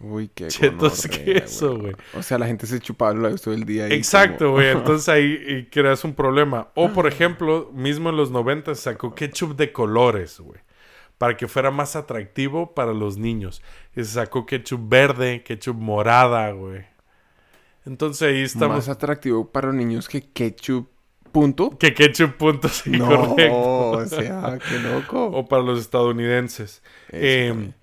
[0.00, 1.80] Uy, qué queso, weón.
[1.80, 1.94] güey.
[2.14, 3.88] O sea, la gente se chupaba los labios todo el día.
[3.88, 4.68] Exacto, como- güey.
[4.72, 6.68] Entonces ahí creas un problema.
[6.74, 10.60] O, por ejemplo, mismo en los 90 se sacó ketchup de colores, güey.
[11.16, 13.62] Para que fuera más atractivo para los niños.
[13.94, 16.84] Y se sacó ketchup verde, ketchup morada, güey.
[17.86, 18.76] Entonces ahí estamos.
[18.76, 20.88] Más atractivo para los niños que ketchup,
[21.32, 21.70] punto.
[21.78, 23.90] Que ketchup punto, sí, no, correcto.
[23.90, 25.24] o sea, qué loco.
[25.26, 26.82] O para los estadounidenses.
[27.08, 27.74] Eso Eh, también.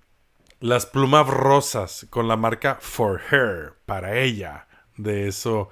[0.62, 4.68] Las plumas rosas con la marca For Her, para ella.
[4.96, 5.70] De eso,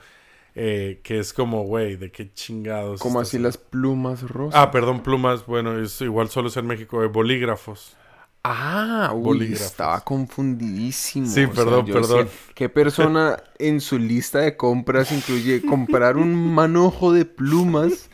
[0.56, 3.00] eh, que es como, güey, de qué chingados.
[3.00, 4.60] Como así las plumas rosas.
[4.60, 5.46] Ah, perdón, plumas.
[5.46, 7.96] Bueno, es igual solo es en México, de bolígrafos.
[8.44, 9.68] Ah, uy, Bolígrafos.
[9.68, 11.28] estaba confundidísimo.
[11.28, 12.26] Sí, O perdón, perdón.
[12.26, 18.10] decía, ¿Qué persona en su lista de compras incluye comprar un manojo de plumas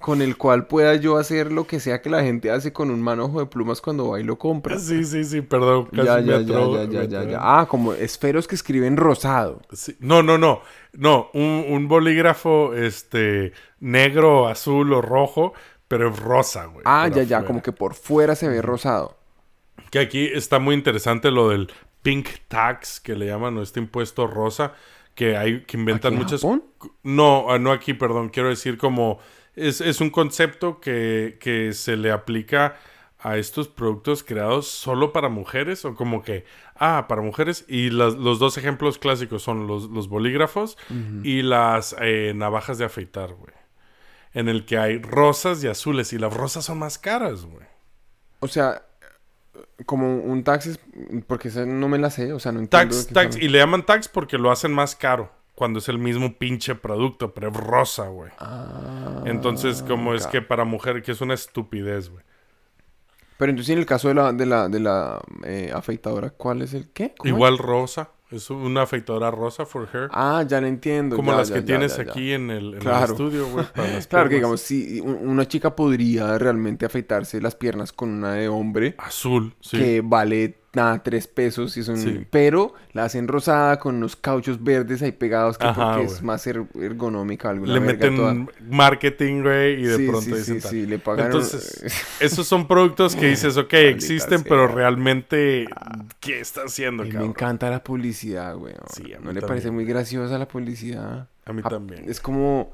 [0.00, 3.02] con el cual pueda yo hacer lo que sea que la gente hace con un
[3.02, 4.78] manojo de plumas cuando va y lo compra?
[4.78, 5.86] Sí, sí, sí, perdón.
[5.94, 7.38] Casi Ya, ya, ya, atro- ya, ya, ya.
[7.40, 9.60] Ah, como esferos que escriben rosado.
[9.72, 9.96] Sí.
[10.00, 10.62] No, no, no.
[10.92, 15.52] No, un, un bolígrafo este negro, azul o rojo,
[15.86, 16.82] pero es rosa, güey.
[16.86, 19.16] Ah, ya, ya, como que por fuera se ve rosado.
[19.90, 21.70] Que aquí está muy interesante lo del
[22.02, 24.72] pink tax, que le llaman, o este impuesto rosa,
[25.14, 26.40] que hay que inventan ¿Aquí en muchas...
[26.40, 26.64] Japón?
[27.02, 29.18] No, ah, no aquí, perdón, quiero decir como...
[29.56, 32.76] Es, es un concepto que, que se le aplica
[33.18, 36.44] a estos productos creados solo para mujeres o como que
[36.82, 37.66] Ah, para mujeres.
[37.68, 40.78] Y las- los dos ejemplos clásicos son los, los bolígrafos
[41.22, 43.52] y las eh, navajas de afeitar, güey.
[44.32, 46.12] En el que hay rosas y azules.
[46.14, 47.66] Y las rosas son más caras, güey.
[48.38, 48.82] O sea,
[49.84, 50.78] como un tax,
[51.26, 52.94] porque no me la sé, o sea, no entiendo.
[52.96, 53.36] Tax, tax.
[53.36, 55.30] Y le llaman tax porque lo hacen más caro.
[55.60, 58.30] Cuando es el mismo pinche producto, pero es rosa, güey.
[58.38, 62.24] Ah, Entonces, como es que para mujer, que es una estupidez, güey.
[63.36, 66.72] Pero entonces en el caso de la, de la, de la eh, afeitadora, ¿cuál es
[66.72, 67.14] el qué?
[67.24, 68.08] Igual rosa.
[68.30, 70.08] Es una afeitadora rosa for hair.
[70.12, 71.14] Ah, ya lo entiendo.
[71.16, 73.12] como ya, las ya, que ya, tienes aquí en el, en el Claro.
[73.12, 73.66] estudio, güey.
[74.08, 78.48] Claro que digamos, si un- una chica podría realmente afeitarse las piernas con una de
[78.48, 79.76] hombre Azul, sí.
[79.76, 82.24] que vale nada, tres pesos y son, Sí.
[82.30, 86.46] pero la hacen rosada con unos cauchos verdes ahí pegados que Ajá, porque es más
[86.46, 88.34] er- ergonómica alguna Le toda.
[88.34, 90.70] meten marketing, güey, y de Sí, pronto sí, dicen sí, tal.
[90.70, 91.82] sí, le pagan Entonces,
[92.20, 95.66] esos son productos que dices, ok, existen, pero realmente,
[96.20, 97.30] ¿qué está haciendo, mí me cabrón?
[97.30, 98.74] encanta la publicidad, güey.
[98.92, 99.46] Sí, ¿No le también.
[99.46, 101.28] parece muy graciosa la publicidad?
[101.46, 102.08] A mí Ah, también.
[102.08, 102.70] Es como...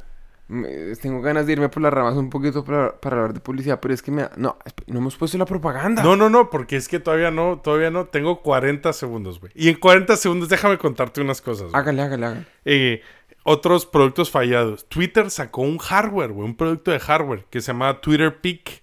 [0.49, 3.81] me- tengo ganas de irme por las ramas un poquito para, para hablar de publicidad,
[3.81, 4.29] pero es que me...
[4.37, 4.57] No,
[4.87, 6.03] no hemos puesto la propaganda.
[6.03, 8.07] No, no, no, porque es que todavía no, todavía no.
[8.07, 9.53] Tengo 40 segundos, güey.
[9.55, 11.71] Y en 40 segundos déjame contarte unas cosas.
[11.71, 11.81] güey.
[11.81, 12.47] Hágale, hágale, hágale.
[12.65, 13.03] Eh,
[13.43, 14.89] otros productos fallados.
[14.89, 18.83] Twitter sacó un hardware, güey, un producto de hardware que se llamaba Twitter Peak.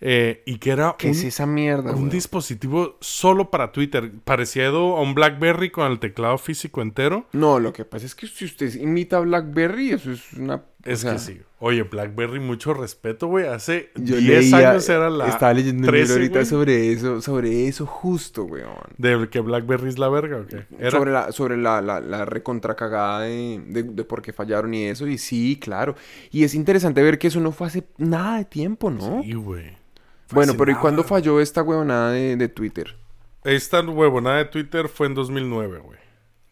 [0.00, 4.12] eh, y que era ¿Qué un, es esa mierda, un dispositivo solo para Twitter.
[4.22, 7.26] Parecido a un Blackberry con el teclado físico entero.
[7.32, 10.62] No, lo que pasa es que si usted imita a BlackBerry, eso es una...
[10.88, 11.40] o Es sea, que sí.
[11.60, 13.46] Oye, Blackberry, mucho respeto, güey.
[13.46, 15.28] Hace Yo 10 leía- años era la.
[15.28, 18.74] Estaba leyendo un 13, libro ahorita güey, sobre eso, sobre eso justo, weón.
[18.96, 20.66] De que Blackberry es la verga, ¿o qué?
[20.78, 24.84] Era- Sobre la, sobre la, la, la recontracagada de, de, de por qué fallaron y
[24.84, 25.06] eso.
[25.06, 25.94] Y sí, claro.
[26.30, 29.22] Y es interesante ver que eso no fue hace nada de tiempo, ¿no?
[29.22, 29.76] Sí, güey.
[30.32, 32.96] bueno, pero ¿y cuándo falló esta huevonada de, de Twitter?
[33.44, 35.98] Esta huevonada de Twitter fue en 2009, güey.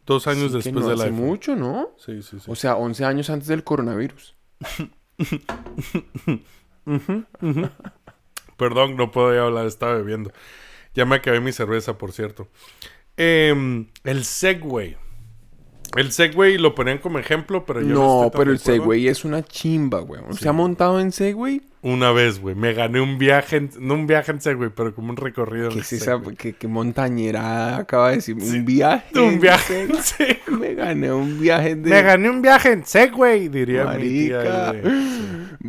[0.07, 1.27] Dos años Sí, después no del hace iPhone.
[1.27, 1.90] mucho, ¿no?
[1.99, 2.51] Sí, sí, sí.
[2.51, 4.37] O sea, 11 años antes del coronavirus.
[8.57, 10.33] Perdón, no puedo ya hablar, estaba bebiendo.
[10.95, 12.49] Ya me acabé mi cerveza, por cierto.
[13.16, 14.97] Em, el Segway.
[15.97, 18.59] El Segway lo ponían como ejemplo, pero yo no, No, pero el.
[18.59, 20.35] Segway es una chimba, weón.
[20.35, 21.62] ¿Se ha montado en Segway?
[21.83, 22.55] Una vez, güey.
[22.57, 25.75] Me gané un viaje, en- no un viaje en Segway, pero como un recorrido ¿Qué
[25.77, 26.17] en es esa?
[26.17, 26.35] Segway.
[26.35, 28.37] ¿Qué, qué montañera acaba de decir?
[28.41, 29.19] Un viaje.
[29.21, 30.37] Un viaje en Segway.
[30.59, 31.91] Me gané un viaje de...
[31.91, 34.37] Me gané un viaje en Segway, diría mi tía.
[34.39, 34.73] Marica.
[34.73, 34.83] güey.
[35.03, 35.23] Sí.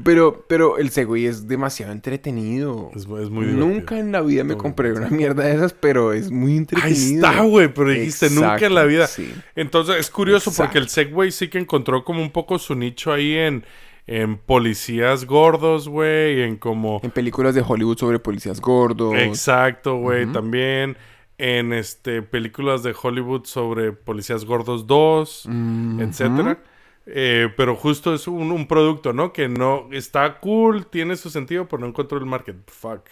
[0.03, 2.89] Pero, pero el Segway es demasiado entretenido.
[2.95, 3.57] Es, es muy divertido.
[3.67, 7.27] Nunca en la vida me compré una mierda de esas, pero es muy entretenido.
[7.27, 9.07] Ahí está, güey, pero dijiste nunca en la vida.
[9.07, 9.31] sí.
[9.55, 10.87] Entonces es curioso porque el.
[10.89, 13.65] Segway sí que encontró como un poco su nicho ahí en,
[14.07, 17.01] en policías gordos, güey, en como...
[17.03, 19.13] En películas de Hollywood sobre policías gordos.
[19.15, 20.97] Exacto, güey, también
[21.37, 26.01] en este películas de Hollywood sobre policías gordos 2, Ujú.
[26.01, 26.59] etcétera.
[27.05, 29.31] Eh, pero justo es un, un producto, ¿no?
[29.33, 32.55] Que no está cool, tiene su sentido, pero no encontró el market.
[32.69, 33.09] Fuck.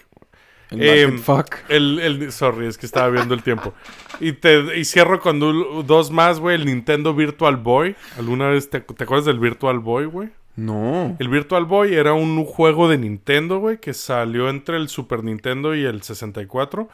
[0.72, 1.56] El market Em, fuck.
[1.70, 3.74] El, el, sorry, es que estaba viendo el tiempo.
[4.20, 5.40] Y, te, y cierro con
[5.86, 6.56] dos más, güey.
[6.56, 7.96] El Nintendo Virtual Boy.
[8.18, 10.30] ¿Alguna vez te, te acuerdas del Virtual Boy, güey?
[10.56, 11.16] No.
[11.20, 15.76] El Virtual Boy era un juego de Nintendo, güey, que salió entre el Super Nintendo
[15.76, 16.88] y el 64.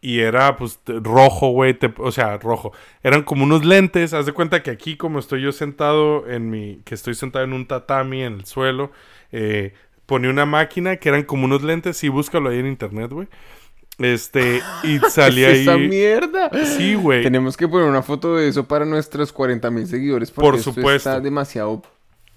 [0.00, 1.78] Y era, pues, rojo, güey.
[1.98, 2.72] O sea, rojo.
[3.02, 4.12] Eran como unos lentes.
[4.12, 6.80] Haz de cuenta que aquí, como estoy yo sentado en mi...
[6.84, 8.90] Que estoy sentado en un tatami en el suelo.
[9.32, 9.72] Eh,
[10.04, 11.96] ponía una máquina que eran como unos lentes.
[11.96, 13.28] Sí, búscalo ahí en internet, güey.
[13.98, 14.60] Este...
[14.82, 15.88] Y salía ¿Qué es esa ahí...
[15.88, 16.50] mierda?
[16.64, 17.22] Sí, güey.
[17.22, 20.30] Tenemos que poner una foto de eso para nuestros 40 mil seguidores.
[20.30, 21.10] Porque Por esto supuesto.
[21.10, 21.80] está demasiado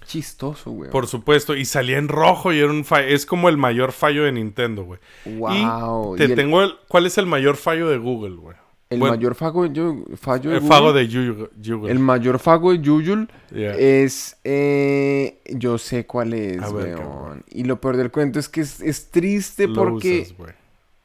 [0.08, 0.90] chistoso, güey.
[0.90, 1.54] Por supuesto.
[1.54, 3.06] Y salía en rojo y era un fallo.
[3.06, 4.98] Es como el mayor fallo de Nintendo, güey.
[5.24, 6.16] Wow.
[6.16, 6.72] Te Y el, tengo el...
[6.88, 8.56] ¿Cuál es el mayor fallo de Google, güey?
[8.90, 11.92] el bueno, mayor fago, yo, fallo de El Google, fago de Google.
[11.92, 13.74] El mayor fago de Yuyul Yeah.
[13.76, 14.38] es...
[14.44, 16.98] eh, yo sé cuál es, A ver, weón.
[16.98, 17.44] cabrón.
[17.50, 20.22] Y lo peor del cuento es que es, es triste Lo porque...
[20.22, 20.52] usas, güey.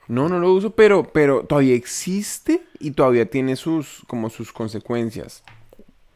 [0.07, 5.43] No, no lo uso, pero, pero todavía existe y todavía tiene sus, como sus consecuencias.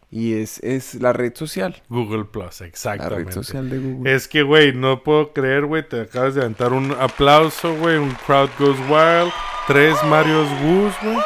[0.09, 1.81] Y es, es la red social.
[1.89, 3.31] Google Plus, La red exactamente.
[3.33, 4.15] social de Google.
[4.15, 5.87] Es que, güey, no puedo creer, güey.
[5.87, 7.97] Te acabas de aventar un aplauso, güey.
[7.97, 9.33] Un crowd goes wild.
[9.67, 11.17] Tres Marios Woos, güey.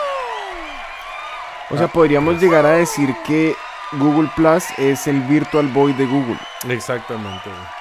[1.70, 3.56] O sea, podríamos llegar a decir que
[3.94, 6.40] Google Plus es el Virtual Boy de Google.
[6.68, 7.81] Exactamente, güey.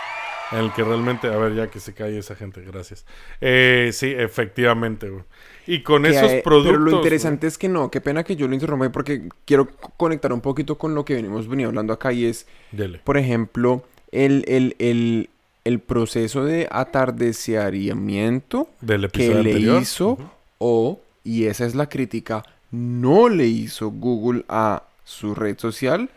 [0.53, 3.07] En el que realmente, a ver, ya que se calle esa gente, gracias.
[3.41, 5.23] Eh, sí, efectivamente, güey.
[5.67, 6.73] Y con Que, esos eh, productos.
[6.73, 9.93] Pero lo interesante es que no, qué pena que yo lo interrumpa porque quiero co-
[9.97, 13.01] conectar un poquito con lo que venimos venido hablando acá y es, dele.
[13.05, 15.31] por ejemplo, el, el, el,
[15.65, 19.83] el proceso de atardeciamiento Del que le anterior.
[19.83, 20.19] hizo
[20.59, 26.11] o, y esa es la crítica, no le hizo Google a su red social,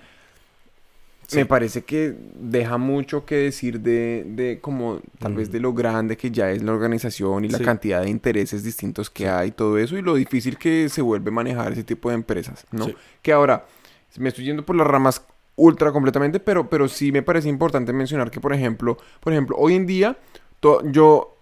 [1.34, 1.40] Sí.
[1.40, 6.16] me parece que deja mucho que decir de, de como tal vez de lo grande
[6.18, 7.64] que ya es la organización y la Sí.
[7.64, 11.32] cantidad de intereses distintos que hay y todo eso y lo difícil que se vuelve
[11.32, 12.86] manejar ese tipo de empresas, ¿no?
[12.86, 12.96] Sí.
[13.22, 13.66] Que ahora,
[14.18, 15.24] me estoy yendo por las ramas
[15.56, 19.76] ultra completamente, pero, pero sí me parece importante mencionar que, por ejemplo, por ejemplo, hoy
[19.76, 20.18] en día,
[20.86, 21.38] yo,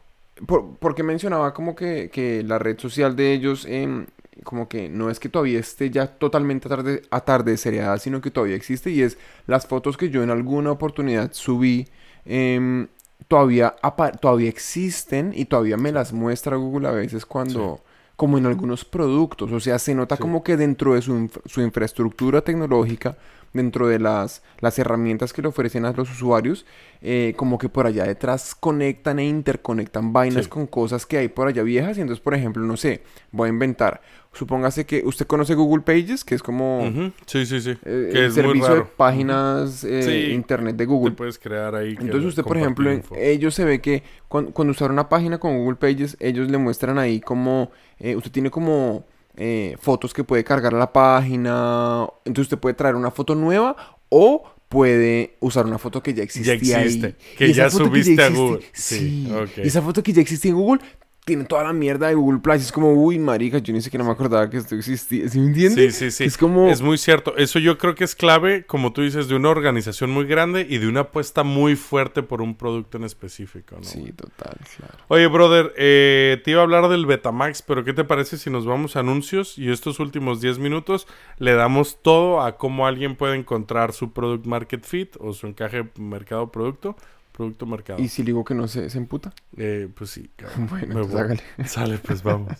[0.47, 4.05] por, porque mencionaba como que, que la red social de ellos, em,
[4.43, 8.89] como que no es que todavía esté ya totalmente atarde, atardecereada, sino que todavía existe
[8.91, 9.17] y es
[9.47, 11.87] las fotos que yo en alguna oportunidad subí,
[12.25, 12.87] em,
[13.27, 13.75] todavía,
[14.21, 17.81] todavía existen y todavía me las muestra Google a veces cuando...
[18.17, 20.21] Como en algunos productos, o sea, se nota Sí.
[20.21, 23.17] como que dentro de su, inf- su infraestructura tecnológica,
[23.51, 26.67] dentro de las, las herramientas que le ofrecen a los usuarios,
[27.01, 30.49] eh, como que por allá detrás conectan e interconectan vainas Sí.
[30.51, 31.97] con cosas que hay por allá viejas.
[31.97, 34.01] Y entonces, por ejemplo, no sé, voy a inventar.
[34.33, 37.11] Supóngase que usted conoce Google Pages, que es como.
[37.25, 37.71] Sí, sí, sí.
[37.71, 38.91] eh, que el es muy servicio de raro.
[38.95, 40.33] páginas eh, Sí.
[40.33, 41.11] internet de Te Google.
[41.15, 41.95] puedes crear ahí.
[41.97, 43.13] que Entonces usted, por ejemplo, info.
[43.17, 46.97] ellos se ve que cuan- cuando, usar una página con Google Pages, ellos le muestran
[46.97, 49.03] ahí como, eh, usted tiene como
[49.35, 53.75] eh, fotos que puede cargar a la página, entonces usted puede traer una foto nueva
[54.09, 57.15] o puede usar una foto que ya existía existe, ahí.
[57.37, 58.61] que Y esa ya subiste a Google.
[58.73, 59.57] Sí, Sí, ok.
[59.57, 60.81] y esa foto que ya existe en Google
[61.23, 62.55] tiene toda la mierda de Google Plus.
[62.55, 65.29] Es como, uy, marica, yo ni siquiera me acordaba que esto existía.
[65.29, 65.95] ¿Sí me Sí, entiendes?
[65.95, 66.23] sí, sí.
[66.23, 66.67] Es como...
[66.67, 67.37] Es muy cierto.
[67.37, 70.79] Eso yo creo que es clave, como tú dices, de una organización muy grande y
[70.79, 73.83] de una apuesta muy fuerte por un producto en específico, ¿no?
[73.83, 74.93] Sí, total, claro.
[75.09, 78.65] Oye, brother, eh, te iba a hablar del Betamax, pero ¿qué te parece si nos
[78.65, 81.07] vamos a anuncios y estos últimos 10 minutos
[81.37, 85.87] le damos todo a cómo alguien puede encontrar su product market fit o su encaje
[85.97, 86.95] mercado-producto?
[87.31, 87.99] Producto-mercado.
[88.01, 89.33] ¿Y si digo que no se, se emputa?
[89.57, 90.67] Eh, pues sí, cabrón.
[90.69, 91.19] Bueno, Me voy.
[91.21, 91.43] hágale.
[91.65, 92.53] Sale, pues vamos.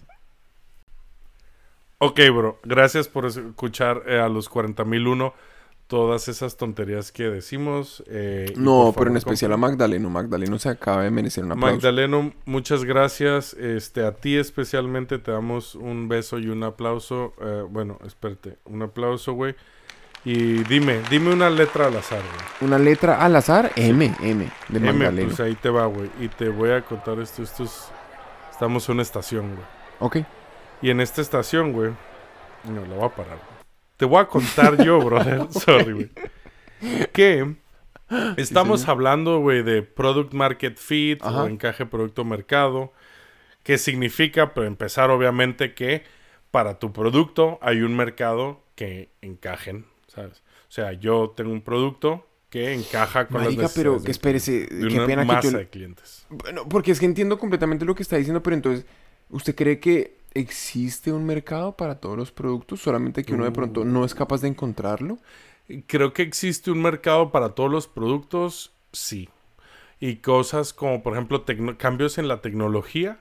[2.00, 2.60] ok, bro.
[2.64, 5.34] Gracias por escuchar eh, a los 40.001
[5.88, 8.02] todas esas tonterías que decimos.
[8.08, 9.58] eh, No, pero en especial a.
[9.58, 10.10] Magdaleno.
[10.10, 11.76] Magdaleno se acaba de merecer un aplauso.
[11.76, 13.54] Magdaleno, muchas gracias.
[13.54, 17.34] Este, a ti especialmente te damos un beso y un aplauso.
[17.42, 19.56] Eh, bueno, espérate, un aplauso, güey.
[20.24, 22.70] Y dime, dime una letra al azar, güey.
[22.70, 25.30] Una letra al azar, M, M, de M, Magdaleno.
[25.30, 26.10] pues ahí te va, güey.
[26.20, 27.42] Y te voy a contar esto.
[27.42, 27.92] Esto es...
[28.52, 29.66] Estamos en una estación, güey.
[30.00, 30.18] Ok.
[30.84, 31.92] Y en esta estación, güey.
[32.66, 33.38] No, la voy a parar.
[33.38, 33.64] güey.
[33.98, 35.48] Te voy a contar yo, brother.
[35.52, 36.10] Sorry, güey.
[37.14, 37.56] Que
[38.38, 41.44] estamos hablando, güey, de product market fit Ajá.
[41.44, 42.94] o encaje producto mercado.
[43.64, 46.04] Que significa, para empezar, obviamente, que
[46.52, 50.44] para tu producto hay un mercado que encajen, ¿sabes?
[50.70, 54.88] O sea, yo tengo un producto que encaja con Marica, las pero que espérese, de
[54.88, 55.58] qué una pena que masa yo...
[55.58, 56.26] de clientes.
[56.30, 58.86] Bueno, porque es que entiendo completamente lo que está diciendo, pero entonces,
[59.30, 62.82] ¿usted cree que existe un mercado para todos los productos?
[62.82, 63.86] Solamente que uno de pronto Uh.
[63.86, 65.18] no es capaz de encontrarlo.
[65.88, 69.30] Creo que existe un mercado para todos los productos, sí.
[70.02, 71.46] Y cosas como, por ejemplo,
[71.78, 73.20] cambios en la tecnología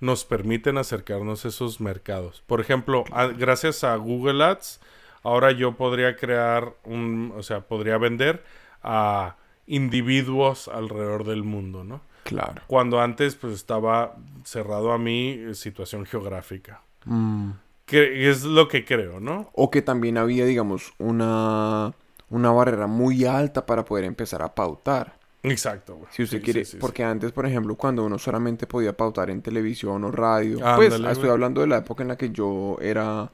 [0.00, 2.42] nos permiten acercarnos a esos mercados.
[2.46, 4.80] Por ejemplo, a- gracias a Google Ads,
[5.26, 8.42] ahora yo podría crear un, o sea, podría vender
[8.82, 9.36] a
[9.66, 12.00] individuos alrededor del mundo, ¿no?
[12.24, 12.62] Claro.
[12.66, 16.82] Cuando antes, pues, estaba cerrado a mi eh, situación geográfica.
[17.04, 17.50] Mm.
[17.84, 19.50] Que es lo que creo, ¿no?
[19.52, 21.94] O que también había, digamos, una,
[22.30, 25.20] una barrera muy alta para poder empezar a pautar.
[25.42, 26.08] Exacto, güey.
[26.10, 26.78] Si usted Sí, quiere, sí, sí, sí.
[26.78, 31.14] porque antes, por ejemplo, cuando uno solamente podía pautar en televisión o radio, pues estoy
[31.14, 31.30] güey.
[31.30, 33.30] hablando de la época en la que yo era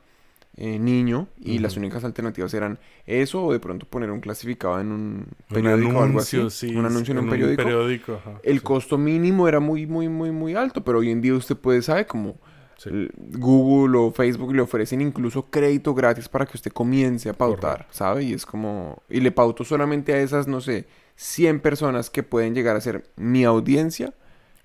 [0.57, 4.93] eh, niño y las únicas alternativas eran eso o de pronto poner un clasificado en
[4.93, 6.37] un Un periódico o algo así.
[6.37, 7.55] anuncio, sí, un anuncio en un periódico.
[7.55, 11.21] periódico, ajá, El sí, costo mínimo era muy, muy, muy, muy alto, pero hoy en
[11.21, 12.41] día usted puede, sabe, como
[12.77, 12.91] sí.
[13.17, 17.93] Google o Facebook le ofrecen incluso crédito gratis para que usted comience a pautar, Correcto.
[17.93, 18.25] ¿sabe?
[18.25, 20.87] Y es como, y le pauto solamente a esas, no sé,
[21.17, 24.15] 100 personas que pueden llegar a ser mi audiencia.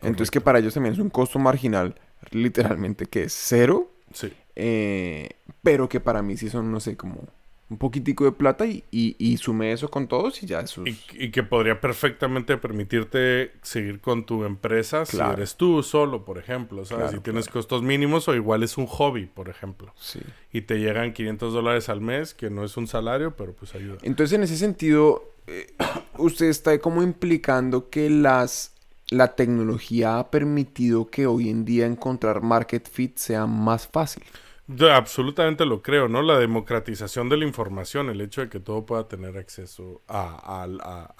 [0.01, 1.95] Entonces que para ellos también es un costo marginal,
[2.31, 4.33] literalmente que es cero, Sí.
[4.59, 5.29] Eh,
[5.61, 7.27] pero que para mí sí son, no sé, como
[7.69, 10.97] un poquitico de plata y, y, y sume eso con todos y ya eso es...
[11.13, 16.39] Y, y que podría perfectamente permitirte seguir con tu empresa si eres tú solo, por
[16.39, 17.03] ejemplo, ¿sabes?
[17.03, 17.59] Claro, si tienes claro.
[17.59, 19.93] costos mínimos o igual es un hobby, por ejemplo.
[19.95, 20.21] Sí.
[20.51, 23.97] Y te llegan 500 dólares al mes, que no es un salario, pero pues ayuda.
[24.01, 25.71] Entonces, en ese sentido, eh,
[26.17, 28.73] usted está como implicando que las
[29.09, 34.23] la tecnología ha permitido que hoy en día encontrar market fit sea más fácil.
[34.67, 36.21] Yo absolutamente lo creo, ¿no?
[36.21, 40.67] La democratización de la información, el hecho de que todo pueda tener acceso a,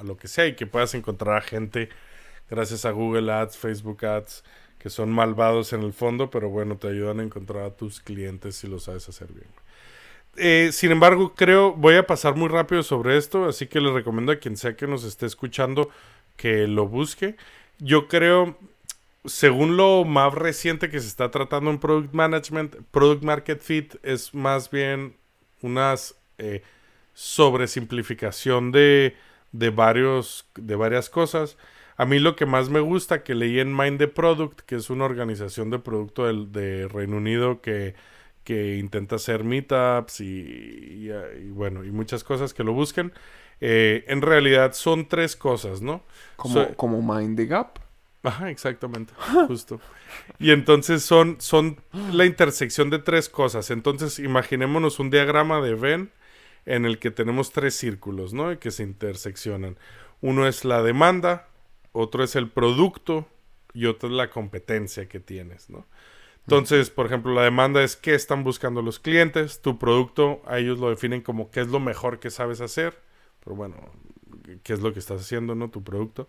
[0.04, 1.90] lo que sea y que puedas encontrar a gente
[2.50, 4.44] gracias a Google Ads, Facebook Ads,
[4.78, 8.00] que que son malvados en el fondo, pero bueno, te ayudan a encontrar a tus
[8.00, 9.50] clientes si lo sabes hacer bien.
[10.38, 14.32] Eh, sin embargo, creo, voy a pasar muy rápido sobre esto, así que les recomiendo
[14.32, 15.90] a quien sea que nos esté escuchando
[16.36, 17.36] que lo busque.
[17.80, 18.58] Yo creo,
[19.28, 24.34] según lo más reciente que se está tratando en Product Management, Product Market Fit es
[24.34, 25.16] más bien
[25.62, 26.64] unas eh,
[27.14, 29.16] sobresimplificación de,
[29.52, 31.58] de, varios, de varias cosas.
[31.98, 34.90] A mí lo que más me gusta que leí en Mind the Product, que es
[34.90, 37.96] una organización de producto del, de Reino Unido que,
[38.44, 43.14] que intenta hacer meetups y, y, bueno, y muchas cosas que lo busquen.
[43.62, 46.04] Eh, en realidad son tres cosas, ¿no?
[46.36, 47.80] Como, So- como Mind the Gap.
[48.24, 49.14] Ajá, exactamente,
[49.48, 49.80] justo.
[50.40, 51.78] Y entonces son, son
[52.12, 53.70] la intersección de tres cosas.
[53.72, 56.12] Entonces, imaginémonos un diagrama de Venn
[56.66, 58.60] en el que tenemos tres círculos, ¿no?
[58.60, 59.78] Que se interseccionan.
[60.20, 61.48] Uno es la demanda,
[61.94, 63.28] otro es el producto
[63.74, 65.86] y otro es la competencia que tienes, ¿no?
[66.42, 70.80] Entonces, por ejemplo, la demanda es qué están buscando los clientes, tu producto, a ellos
[70.80, 72.98] lo definen como qué es lo mejor que sabes hacer,
[73.44, 73.76] pero bueno,
[74.64, 75.70] qué es lo que estás haciendo, ¿no?
[75.70, 76.28] Tu producto.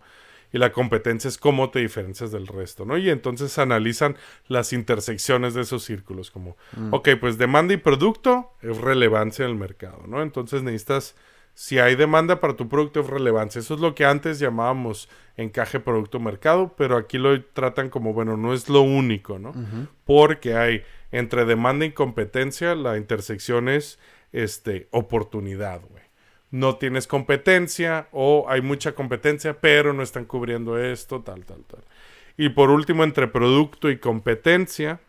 [0.51, 2.97] Y la competencia es cómo te diferencias del resto, ¿no?
[2.97, 4.15] Y entonces analizan
[4.47, 6.57] las intersecciones de esos círculos, como,
[6.91, 10.21] ok, pues demanda y producto es relevancia en el mercado, ¿no?
[10.21, 11.15] Entonces necesitas,
[11.53, 13.59] si hay demanda para tu producto es relevancia.
[13.59, 15.07] Eso es lo que antes llamábamos
[15.37, 19.53] encaje producto-mercado, pero aquí lo tratan como, bueno, no es lo único, ¿no?
[20.03, 23.99] Porque hay entre demanda y competencia, la intersección es,
[24.31, 25.98] este, oportunidad, güey
[26.51, 31.81] no tienes competencia o hay mucha competencia, pero no están cubriendo esto, tal, tal, tal.
[32.37, 34.99] Y por último, entre producto y competencia,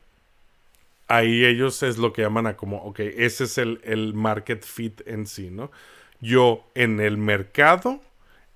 [1.08, 5.00] ahí ellos es lo que llaman a como, ok, ese es el, el market fit
[5.06, 5.70] en sí, ¿no?
[6.20, 8.00] Yo en el mercado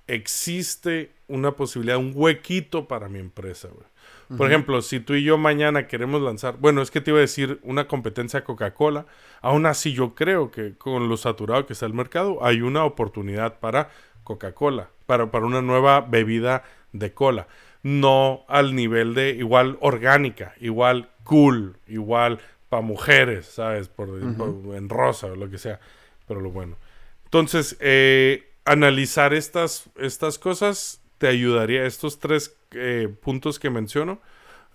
[0.07, 3.87] existe una posibilidad, un huequito para mi empresa, güey.
[4.27, 7.21] Por ejemplo, si tú y yo mañana queremos lanzar, bueno, es que te iba a
[7.21, 9.05] decir una competencia Coca-Cola,
[9.41, 13.59] aún así yo creo que con lo saturado que está el mercado, hay una oportunidad
[13.59, 13.89] para
[14.23, 17.47] Coca-Cola, para, para una nueva bebida de cola.
[17.83, 23.87] No al nivel de igual orgánica, igual cool, igual para mujeres, ¿sabes?
[23.89, 25.79] Por, por- en rosa o lo que sea.
[26.27, 26.77] Pero lo bueno.
[27.25, 34.19] Entonces, eh, analizar estas, estas cosas te ayudaría, estos tres eh, puntos que menciono,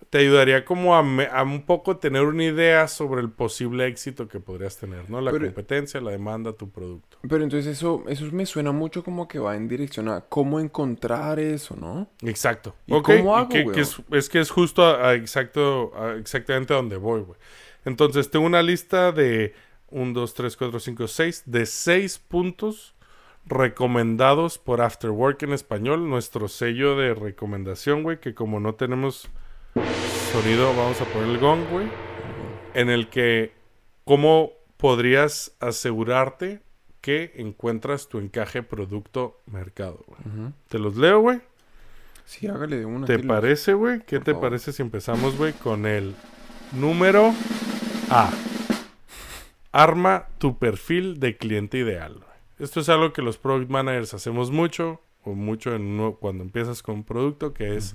[0.09, 4.27] te ayudaría como a, me- a un poco tener una idea sobre el posible éxito
[4.27, 5.21] que podrías tener, ¿no?
[5.21, 7.19] La Pero- competencia, la demanda, tu producto.
[7.29, 11.39] Pero entonces eso, eso me suena mucho como que va en dirección a cómo encontrar
[11.39, 12.09] eso, ¿no?
[12.23, 12.75] Exacto.
[12.87, 13.79] ¿Y cómo hago, que, que weón?
[13.79, 17.39] es, es que es justo a, a exacto, a exactamente a donde voy, güey.
[17.85, 19.53] Entonces, tengo una lista de
[19.91, 22.95] 1, 2, 3, 4, 5, 6, de 6 puntos
[23.45, 29.29] recomendados por Afterwork en español, nuestro sello de recomendación, güey, que como no tenemos
[30.31, 31.87] sonido, vamos a poner el gong, güey,
[32.73, 33.53] en el que
[34.05, 36.61] cómo podrías asegurarte
[37.01, 40.05] que encuentras tu encaje producto-mercado.
[40.69, 41.41] Te los leo, güey.
[42.25, 43.07] Sí, hágale de una.
[43.07, 43.99] ¿Te parece, güey?
[44.05, 44.49] ¿Qué Por te favor.
[44.49, 46.15] parece si empezamos, güey, con el
[46.71, 47.33] número
[48.09, 48.29] A?
[49.71, 52.23] Arma tu perfil de cliente ideal.
[52.61, 56.81] Esto es algo que los product managers hacemos mucho, o mucho en uno- cuando empiezas
[56.83, 57.93] con un producto, que es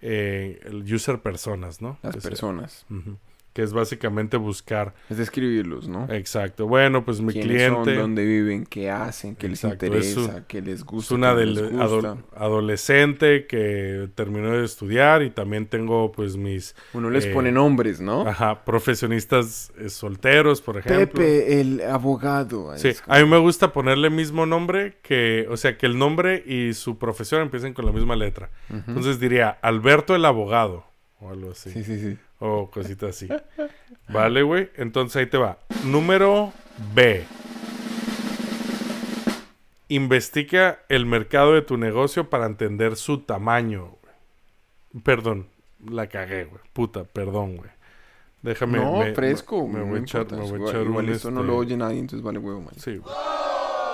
[0.00, 1.98] eh, el user personas, ¿no?
[2.02, 2.86] Las se- personas.
[2.90, 3.16] Ujú.
[3.56, 4.94] Que es básicamente buscar.
[5.08, 6.06] Es describirlos, ¿no?
[6.12, 6.66] Exacto.
[6.66, 7.84] Bueno, pues mi ¿Quiénes son?
[7.84, 7.98] cliente.
[8.02, 8.66] ¿Dónde viven?
[8.66, 9.34] ¿Qué hacen?
[9.34, 10.44] ¿Qué les Exacto, es interesa?
[10.46, 11.14] ¿Qué les Es gusta?
[11.14, 12.16] una les ado- gusta?
[12.36, 17.98] adolescente que terminó de estudiar y también tengo pues mis Uno les eh, pone nombres,
[18.00, 18.28] ¿no?
[18.28, 21.06] Ajá, profesionistas eh, solteros, por ejemplo.
[21.22, 22.76] Pepe, el abogado.
[22.76, 25.96] Sí, Es como- a mí me gusta ponerle mismo nombre que, o sea, que el
[25.98, 28.50] nombre y su profesión empiecen con la misma letra.
[28.68, 30.84] Entonces diría Alberto el abogado
[31.20, 31.70] o algo así.
[31.70, 32.18] Sí, sí, sí.
[32.38, 33.28] O cositas así.
[34.08, 34.70] vale, güey.
[34.76, 35.58] Entonces ahí te va.
[35.84, 36.52] Número
[36.94, 37.24] B.
[39.88, 45.02] Investiga el mercado de tu negocio para entender su tamaño, güey.
[45.04, 45.46] Perdón,
[45.88, 46.60] la cagué, güey.
[46.72, 47.70] Puta, perdón, güey.
[48.42, 48.78] Déjame.
[48.78, 49.66] no, me- fresco.
[49.68, 51.52] Me, no voy a echar, importa, me voy a echar igual un, esto no este,
[51.52, 52.74] lo oye nadie, entonces vale huevo, man.
[52.76, 53.14] Sí, güey.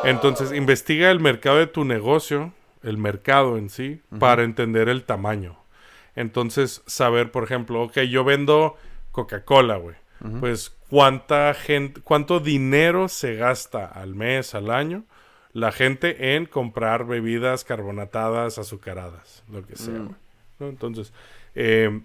[0.05, 2.52] Entonces, investiga el mercado de tu negocio,
[2.83, 5.59] el mercado en sí, para entender el tamaño.
[6.14, 8.77] Entonces, saber, por ejemplo, ok, yo vendo
[9.12, 9.96] Coca-Cola, güey.
[10.38, 15.03] Pues, ¿cuánta gente, cuánto dinero se gasta al mes, al año,
[15.53, 20.05] la gente en comprar bebidas carbonatadas, azucaradas, lo que sea, Mm.
[20.07, 20.16] güey?
[20.61, 20.68] ¿No?
[20.68, 21.12] Entonces,
[21.57, 22.03] eh,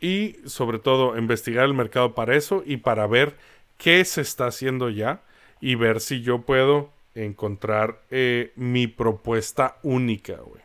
[0.00, 3.36] y sobre todo, investigar el mercado para eso y para ver
[3.78, 5.20] qué se está haciendo ya
[5.60, 10.62] y ver si yo puedo encontrar eh, mi propuesta única, güey.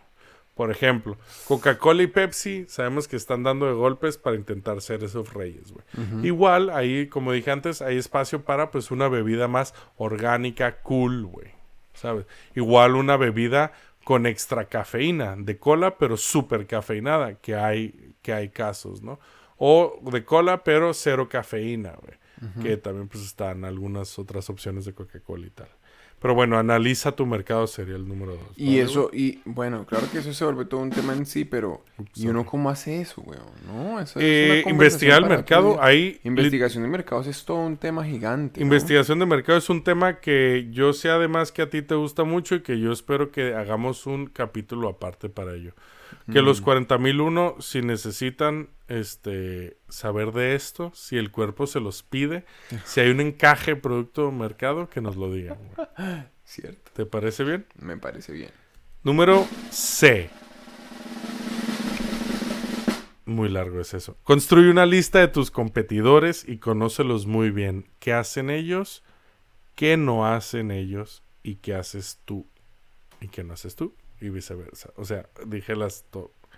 [0.56, 5.34] Por ejemplo, Coca-Cola y Pepsi sabemos que están dando de golpes para intentar ser esos
[5.34, 5.86] reyes, güey.
[6.26, 11.52] Igual, ahí, como dije antes, hay espacio para pues una bebida más orgánica, cool, güey.
[11.93, 12.26] ¿Sabes?
[12.54, 13.72] Igual una bebida
[14.04, 19.20] con extra cafeína, de cola, pero súper cafeinada, que hay, que hay casos, ¿no?
[19.58, 22.20] O de cola, pero cero cafeína, güey.
[22.64, 25.70] Que también pues están algunas otras opciones de Coca-Cola y tal.
[26.22, 28.56] Pero bueno, analiza tu mercado sería el número dos.
[28.56, 31.46] Y ¿no, eso, y bueno, claro que eso se vuelve todo un tema en sí,
[31.46, 33.42] pero ¿y uno cómo hace eso, weón?
[33.66, 37.76] No, eso es Eh, una investigar el mercado, ahí Investigación de mercados es todo un
[37.76, 38.60] tema gigante.
[38.60, 38.66] ¿no?
[38.66, 42.24] Investigación de mercado es un tema que yo sé además que a ti te gusta
[42.24, 45.74] mucho y que yo espero que hagamos un capítulo aparte para ello.
[46.32, 52.45] Que los 40.001, si necesitan este, saber de esto, si el cuerpo se los pide,
[52.86, 55.57] si hay un encaje producto o mercado, que nos lo digan.
[55.76, 56.24] güey.
[56.45, 57.66] Cierto, ¿Te parece bien?
[57.76, 58.51] me parece bien.
[59.03, 60.30] Número C.
[63.26, 64.18] Muy largo es eso.
[64.24, 67.88] Construye una lista de tus competidores y conócelos muy bien.
[67.99, 69.03] ¿Qué hacen ellos?
[69.76, 71.24] ¿Qué no hacen ellos?
[71.43, 72.45] ¿Y qué haces tú?
[73.22, 73.93] ¿Y qué no haces tú?
[74.22, 74.92] Y viceversa.
[74.96, 76.06] O sea, dije las...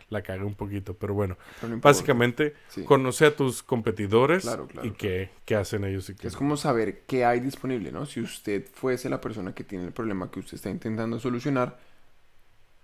[0.09, 1.38] la cagué un poquito, pero bueno.
[1.55, 1.89] Pero no importa.
[1.89, 2.84] Básicamente, Sí.
[2.84, 6.57] conoce a tus competidores Claro, claro, y qué, qué hacen ellos y qué Es como
[6.57, 8.05] saber qué hay disponible, ¿no?
[8.05, 11.80] Si usted fuese la persona que tiene el problema que usted está intentando solucionar,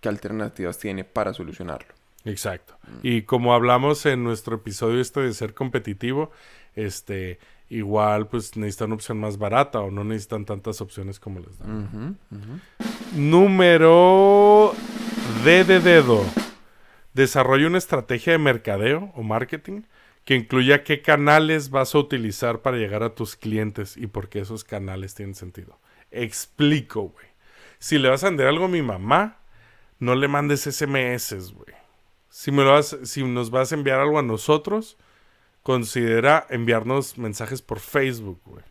[0.02, 1.94] ¿qué alternativas tiene para solucionarlo?
[2.26, 2.78] Exacto.
[3.04, 6.32] Y como hablamos en nuestro episodio este de ser competitivo,
[6.76, 11.58] este, igual pues necesitan una opción más barata o no necesitan tantas opciones como les
[11.60, 12.18] dan.
[13.16, 14.74] Número
[15.44, 16.24] D de dedo.
[17.14, 19.84] Desarrolla una estrategia de mercadeo o marketing
[20.26, 24.40] que incluya qué canales vas a utilizar para llegar a tus clientes y por qué
[24.40, 25.80] esos canales tienen sentido.
[26.12, 27.26] Explico, güey.
[27.80, 29.40] Si le vas a vender algo a mi mamá,
[30.00, 31.76] no le mandes SMS, güey.
[32.30, 34.98] Si, me lo vas, si nos vas a enviar algo a nosotros,
[35.74, 38.64] considera enviarnos mensajes por Facebook, güey.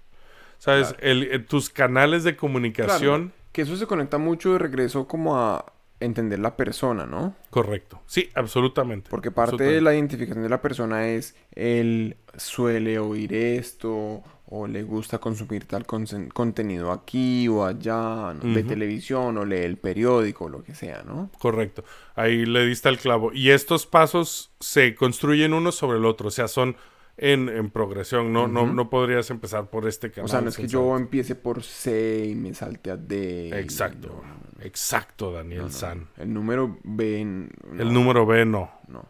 [0.59, 0.96] ¿Sabes?
[0.99, 3.28] El- eh, tus canales de comunicación.
[3.28, 5.64] Claro, que eso se conecta mucho de regreso como a
[6.01, 7.36] entender la persona, ¿no?
[7.51, 8.03] Correcto.
[8.07, 9.11] Sí, absolutamente.
[9.11, 14.82] Porque parte de la identificación de la persona es él suele oír esto o le
[14.82, 18.62] gusta consumir tal contenido aquí o allá, Ujú.
[18.62, 21.30] televisión o lee el periódico o lo que sea, ¿no?
[21.38, 21.84] Correcto.
[22.14, 23.30] Ahí le diste el clavo.
[23.32, 26.28] Y estos pasos se construyen uno sobre el otro.
[26.28, 26.76] O sea, son
[27.18, 28.32] en, en progresión.
[28.32, 30.24] No, no, no podrías empezar por este canal.
[30.24, 33.51] O sea, no es que yo empiece por C y me salte a D.
[33.61, 34.09] Exacto.
[34.24, 35.70] no, Exacto, Daniel no.
[35.70, 36.09] San.
[36.16, 37.20] El número B.
[37.20, 38.70] El número B no.
[38.88, 39.05] No.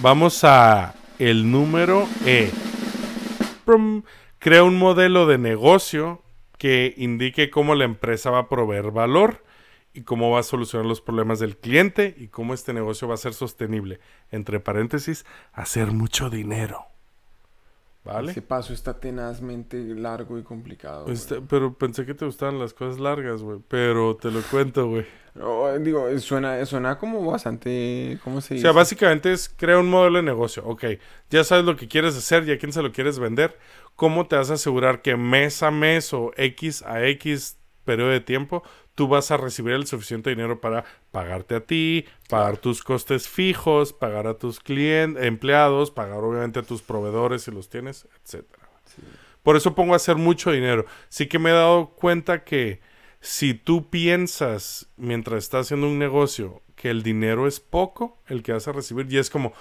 [0.00, 2.50] Vamos a el número E.
[3.64, 4.02] Prum.
[4.38, 6.22] Crea un modelo de negocio
[6.58, 9.44] que indique cómo la empresa va a proveer valor
[9.92, 13.18] y cómo va a solucionar los problemas del cliente y cómo este negocio va a
[13.18, 13.98] ser sostenible.
[14.30, 16.86] Entre paréntesis, hacer mucho dinero.
[18.14, 18.32] ¿Vale?
[18.32, 21.06] Ese paso está tenazmente largo y complicado.
[21.48, 23.60] pero pensé que te gustaban las cosas largas, güey.
[23.68, 25.06] Pero te lo cuento, güey.
[25.34, 28.18] No, digo, suena, suena como bastante.
[28.24, 28.62] ¿Cómo se O dice?
[28.62, 30.64] sea, básicamente es crear un modelo de negocio.
[30.66, 30.84] Ok,
[31.30, 33.56] ya sabes lo que quieres hacer y a quién se lo quieres vender.
[33.94, 38.20] ¿Cómo te vas a asegurar que mes a mes o X a X periodo de
[38.20, 38.62] tiempo
[38.98, 43.92] tú vas a recibir el suficiente dinero para pagarte a ti, pagar tus costes fijos,
[43.92, 48.68] pagar a tus clientes, empleados, pagar obviamente a tus proveedores si los tienes, etcétera.
[49.44, 50.84] Por eso pongo a hacer mucho dinero.
[51.10, 52.80] Sí que me he dado cuenta que
[53.20, 58.52] si tú piensas mientras estás haciendo un negocio que el dinero es poco, el que
[58.52, 59.52] vas a recibir, y es como,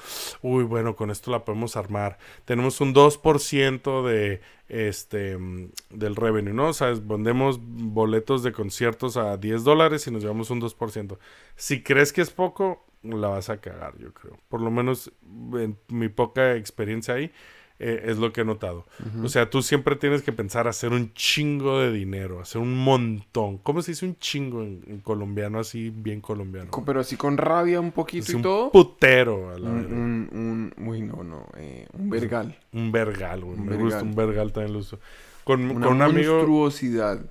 [0.43, 2.19] uy, bueno, con esto la podemos armar.
[2.45, 6.67] Tenemos un 2% de este mm, del revenue, ¿no?
[6.67, 11.17] O sea, vendemos boletos de conciertos a 10 dólares y nos llevamos un 2%.
[11.55, 14.37] Si crees que es poco, la vas a cagar, yo creo.
[14.47, 15.11] Por lo menos
[15.53, 17.31] en mi poca experiencia ahí,
[17.79, 18.85] eh, es lo que he notado.
[19.23, 23.57] O sea, tú siempre tienes que pensar hacer un chingo de dinero, hacer un montón.
[23.59, 26.71] ¿Cómo se dice un chingo en, en colombiano, así bien colombiano?
[26.71, 28.71] Co- Pero así con rabia un poquito Así y un todo.
[28.71, 32.57] putero, a la Un, un, un, uy, no, no, eh, un vergal.
[32.73, 33.57] Un vergal, güey.
[33.57, 34.03] Me gusta vergal.
[34.03, 34.99] un vergal también lo uso.
[35.43, 37.21] Con, Una con un amigo, monstruosidad.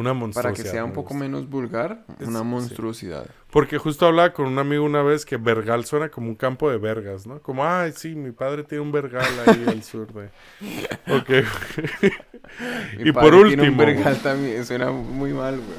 [0.00, 0.64] Una Para monstruosidad.
[0.64, 2.44] que sea un poco menos vulgar, Es- una sí.
[2.44, 3.26] monstruosidad.
[3.50, 6.78] Porque justo hablaba con un amigo una vez que vergal suena como un campo de
[6.78, 7.40] vergas, ¿no?
[7.40, 10.28] Como, ay, sí, mi padre tiene un vergal ahí al sur de...
[11.12, 11.28] Ok.
[12.98, 15.78] Mi Y padre por tiene un último, vergal también, suena muy mal, güey.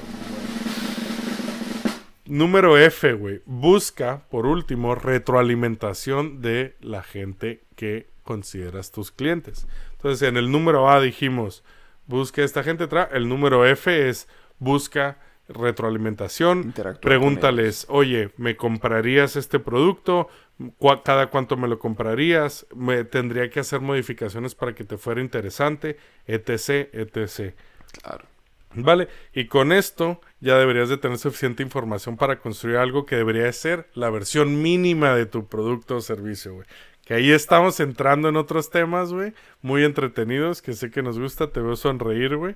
[2.26, 3.41] Número F, güey.
[3.45, 9.67] Busca, por último, retroalimentación de la gente que consideras tus clientes.
[9.93, 11.63] Entonces, en el número A dijimos,
[12.12, 12.86] busca esta gente.
[12.88, 14.28] Tra el número F es
[14.59, 15.18] busca
[15.49, 16.72] retroalimentación.
[17.01, 20.30] Pregúntales, oye, ¿me comprarías este producto?
[20.78, 22.68] ¿Cuá- ¿Cada cuánto me lo comprarías?
[22.76, 25.97] ¿Me tendría que hacer modificaciones para que te fuera interesante?
[26.28, 27.55] Etc, etc.
[28.01, 28.26] Claro.
[28.74, 33.43] Vale, y con esto ya deberías de tener suficiente información para construir algo que debería
[33.43, 36.68] de ser la versión mínima de tu producto o servicio, güey.
[37.06, 41.52] Que ahí estamos entrando en otros temas, güey, muy entretenidos, que sé que nos gusta,
[41.52, 42.56] te veo sonreír, güey.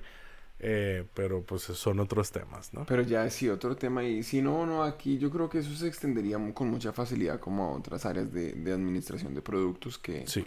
[0.58, 2.86] Eh, pero pues son otros temas, ¿no?
[2.86, 5.88] Pero ya sí, otro tema y si no, no, aquí yo creo que eso se
[5.88, 10.46] extendería con mucha facilidad como a otras áreas de, de administración de productos que, Sí,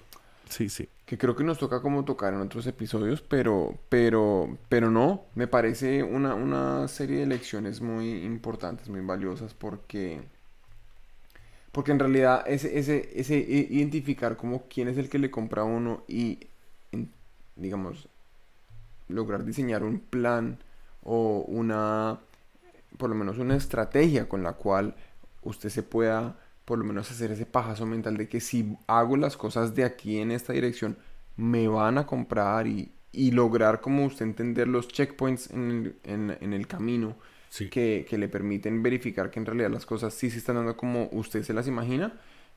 [0.49, 0.89] sí, sí.
[1.05, 5.47] que creo que nos toca como tocar en otros episodios, pero, pero, pero no, me
[5.47, 10.21] parece una, una serie de lecciones muy importantes, muy valiosas, porque,
[11.71, 15.65] porque en realidad ese, ese, ese identificar como quién es el que le compra a
[15.65, 16.39] uno y,
[17.55, 18.09] digamos,
[19.07, 20.59] lograr diseñar un plan
[21.03, 22.19] o una,
[22.97, 24.95] por lo menos una estrategia con la cual
[25.43, 29.37] usted se pueda por lo menos hacer ese pajazo mental de que si hago las
[29.37, 30.97] cosas de aquí en esta dirección,
[31.37, 36.53] me van a comprar y, y lograr como usted entender los checkpoints en en- en
[36.53, 37.15] el camino
[37.49, 37.69] Sí.
[37.69, 41.09] que, que le permiten verificar que en realidad las cosas sí se están dando como
[41.11, 42.13] usted se las imagina,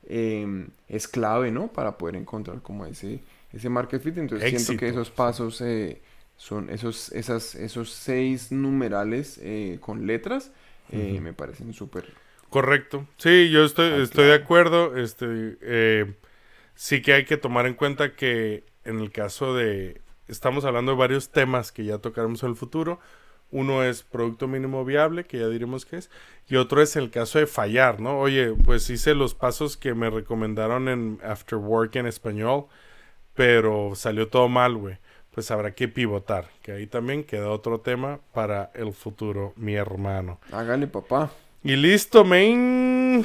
[0.07, 1.67] eh, es clave, ¿no?
[1.67, 3.21] Para poder encontrar como ese,
[3.51, 4.17] ese market fit.
[4.17, 6.01] Entonces siento que esos pasos eh,
[6.37, 10.51] son esos, esas, esos seis numerales eh, con letras,
[10.91, 12.13] eh, me parecen súper...
[12.49, 13.07] Correcto.
[13.17, 14.95] Sí, yo estoy, Ah, estoy de acuerdo.
[14.95, 16.15] Este,
[16.75, 20.01] sí que hay que tomar en cuenta que en el caso de...
[20.27, 22.99] Estamos hablando de varios temas que ya tocaremos en el futuro.
[23.53, 26.09] Uno es producto mínimo viable, que ya diremos qué es.
[26.49, 28.19] Y otro es el caso de fallar, ¿no?
[28.19, 32.65] Oye, pues hice los pasos que me recomendaron en After Work en español,
[33.35, 34.97] pero salió todo mal, güey.
[35.31, 40.39] Pues habrá que pivotar, que ahí también queda otro tema para el futuro, mi hermano.
[40.51, 41.31] Hágale, papá.
[41.63, 43.23] Y listo, main.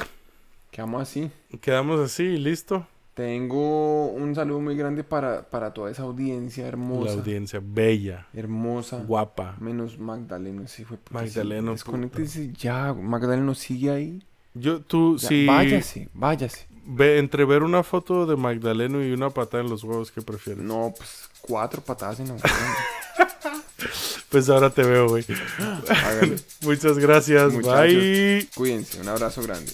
[0.69, 1.31] Quedamos así.
[1.59, 2.87] Quedamos así, listo.
[3.19, 7.15] Tengo un saludo muy grande para, para toda esa audiencia hermosa.
[7.15, 9.03] La audiencia bella, Hermosa.
[9.05, 9.57] guapa.
[9.59, 10.99] Menos Magdaleno, sí fue.
[11.11, 12.93] Magdaleno, Desconéctese ya.
[12.93, 14.23] Magdaleno sigue ahí.
[14.53, 15.45] Yo, tú, Ya, sí.
[15.45, 16.67] Váyase, váyase.
[16.85, 20.63] Ve, entre ver una foto de Magdaleno y una patada en los huevos, ¿qué prefieres?
[20.63, 22.35] No, pues cuatro patadas en la
[24.29, 25.25] Pues ahora te veo, güey.
[26.61, 27.51] Muchas gracias.
[27.51, 27.93] Muchachos.
[27.93, 28.47] Bye.
[28.55, 29.73] Cuídense, un abrazo grande.